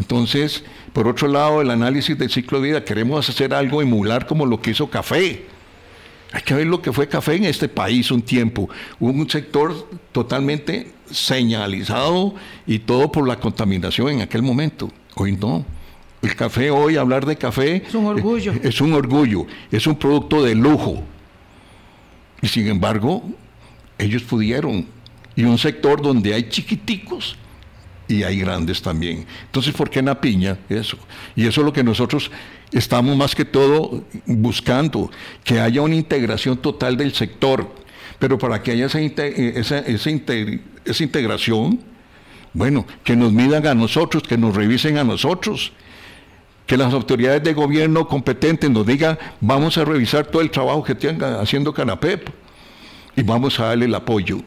[0.00, 4.44] Entonces, por otro lado, el análisis del ciclo de vida, queremos hacer algo emular como
[4.44, 5.46] lo que hizo Café
[6.34, 8.68] hay que ver lo que fue café en este país un tiempo.
[8.98, 12.34] un sector totalmente señalizado
[12.66, 14.90] y todo por la contaminación en aquel momento.
[15.14, 15.64] Hoy no.
[16.24, 17.84] El café hoy, hablar de café...
[17.86, 18.52] Es un orgullo.
[18.52, 21.02] Es, es un orgullo, es un producto de lujo.
[22.40, 23.22] Y sin embargo,
[23.98, 24.86] ellos pudieron.
[25.36, 27.36] Y un sector donde hay chiquiticos
[28.08, 29.26] y hay grandes también.
[29.46, 30.58] Entonces, ¿por qué en la piña?
[30.68, 30.96] Eso.
[31.36, 32.30] Y eso es lo que nosotros
[32.72, 35.10] estamos más que todo buscando,
[35.42, 37.70] que haya una integración total del sector.
[38.18, 41.80] Pero para que haya esa, esa, esa, integración,
[42.52, 45.72] bueno, que nos midan a nosotros, que nos revisen a nosotros,
[46.66, 50.94] que las autoridades de gobierno competentes nos digan, vamos a revisar todo el trabajo que
[50.94, 52.28] tenga haciendo Canapep
[53.16, 54.40] y vamos a darle el apoyo.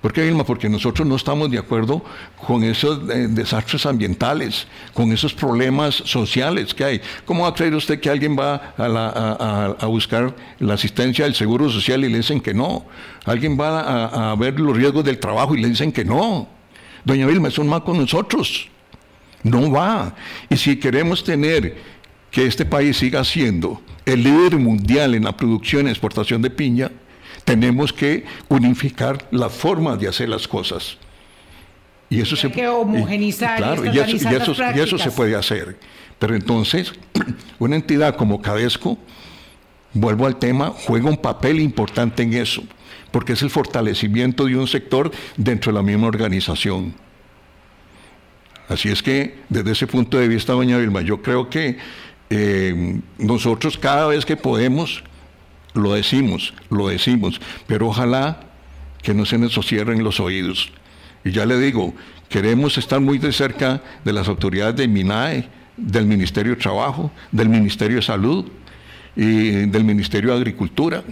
[0.00, 0.44] ¿Por qué, Vilma?
[0.44, 2.00] Porque nosotros no estamos de acuerdo
[2.46, 7.00] con esos eh, desastres ambientales, con esos problemas sociales que hay.
[7.24, 12.04] ¿Cómo va a creer usted que alguien va a, buscar la asistencia del Seguro Social
[12.04, 12.84] y le dicen que no?
[13.24, 16.46] Alguien va a, ver los riesgos del trabajo y le dicen que no.
[17.04, 18.68] Doña Vilma, no va con nosotros.
[19.42, 20.14] No va.
[20.48, 21.76] Y si queremos tener
[22.30, 26.90] que este país siga siendo el líder mundial en la producción y exportación de piña,
[27.44, 30.98] tenemos que unificar la forma de hacer las cosas.
[32.08, 33.98] Y eso se que homogenizar y,
[34.78, 35.76] eso, se puede hacer.
[36.18, 36.92] Pero entonces,
[37.58, 38.98] una entidad como Cadesco,
[39.92, 42.62] vuelvo al tema, juega un papel importante en eso,
[43.10, 46.94] porque es el fortalecimiento de un sector dentro de la misma organización.
[48.68, 51.78] Así es que, desde ese punto de vista, doña Vilma, yo creo que
[52.30, 55.04] eh, nosotros cada vez que podemos,
[55.74, 58.40] lo decimos, lo decimos, pero ojalá
[59.02, 60.72] que no se nos cierren los oídos.
[61.24, 61.94] Y ya le digo,
[62.28, 67.48] queremos estar muy de cerca de las autoridades de MINAE, del Ministerio de Trabajo, del
[67.48, 68.46] Ministerio de Salud
[69.14, 71.04] y del Ministerio de Agricultura.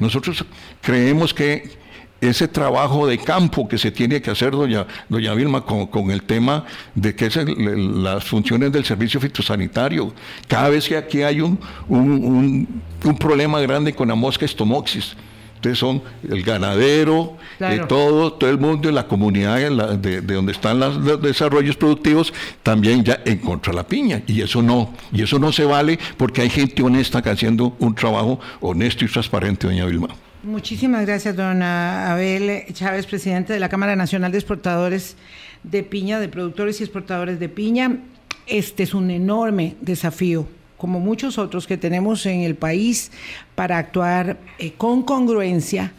[0.00, 0.44] Nosotros
[0.82, 1.83] creemos que
[2.28, 6.64] ese trabajo de campo que se tiene que hacer, doña, doña Vilma, con, el tema
[6.94, 10.12] de que es las funciones del servicio fitosanitario.
[10.48, 11.58] Cada vez que aquí hay un,
[11.88, 12.82] un,
[13.18, 15.16] problema grande con la mosca estomoxis,
[15.56, 19.56] ustedes son el ganadero, eh, todo, todo el mundo, la comunidad
[19.96, 24.22] de, donde están los desarrollos productivos, también ya en contra la piña.
[24.26, 27.94] Y eso no, y eso no se vale porque hay gente honesta que haciendo un
[27.94, 30.08] trabajo honesto y transparente, doña Vilma.
[30.44, 35.16] Muchísimas gracias, don Abel Chávez, presidente de la Cámara Nacional de Exportadores
[35.62, 38.00] de Piña, de productores y exportadores de piña.
[38.46, 43.10] Este es un enorme desafío, como muchos otros que tenemos en el país,
[43.54, 45.92] para actuar eh, con congruencia,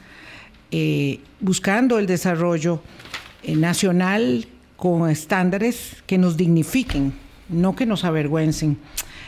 [0.70, 2.84] eh, buscando el desarrollo
[3.42, 7.14] eh, nacional con estándares que nos dignifiquen,
[7.50, 8.78] no que nos avergüencen.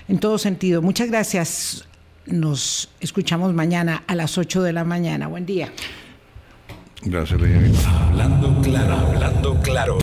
[0.08, 1.87] En todo sentido, muchas gracias
[2.28, 5.28] nos escuchamos mañana a las 8 de la mañana.
[5.28, 5.72] Buen día.
[7.04, 7.40] Gracias,
[7.88, 9.96] Hablando claro, hablando claro.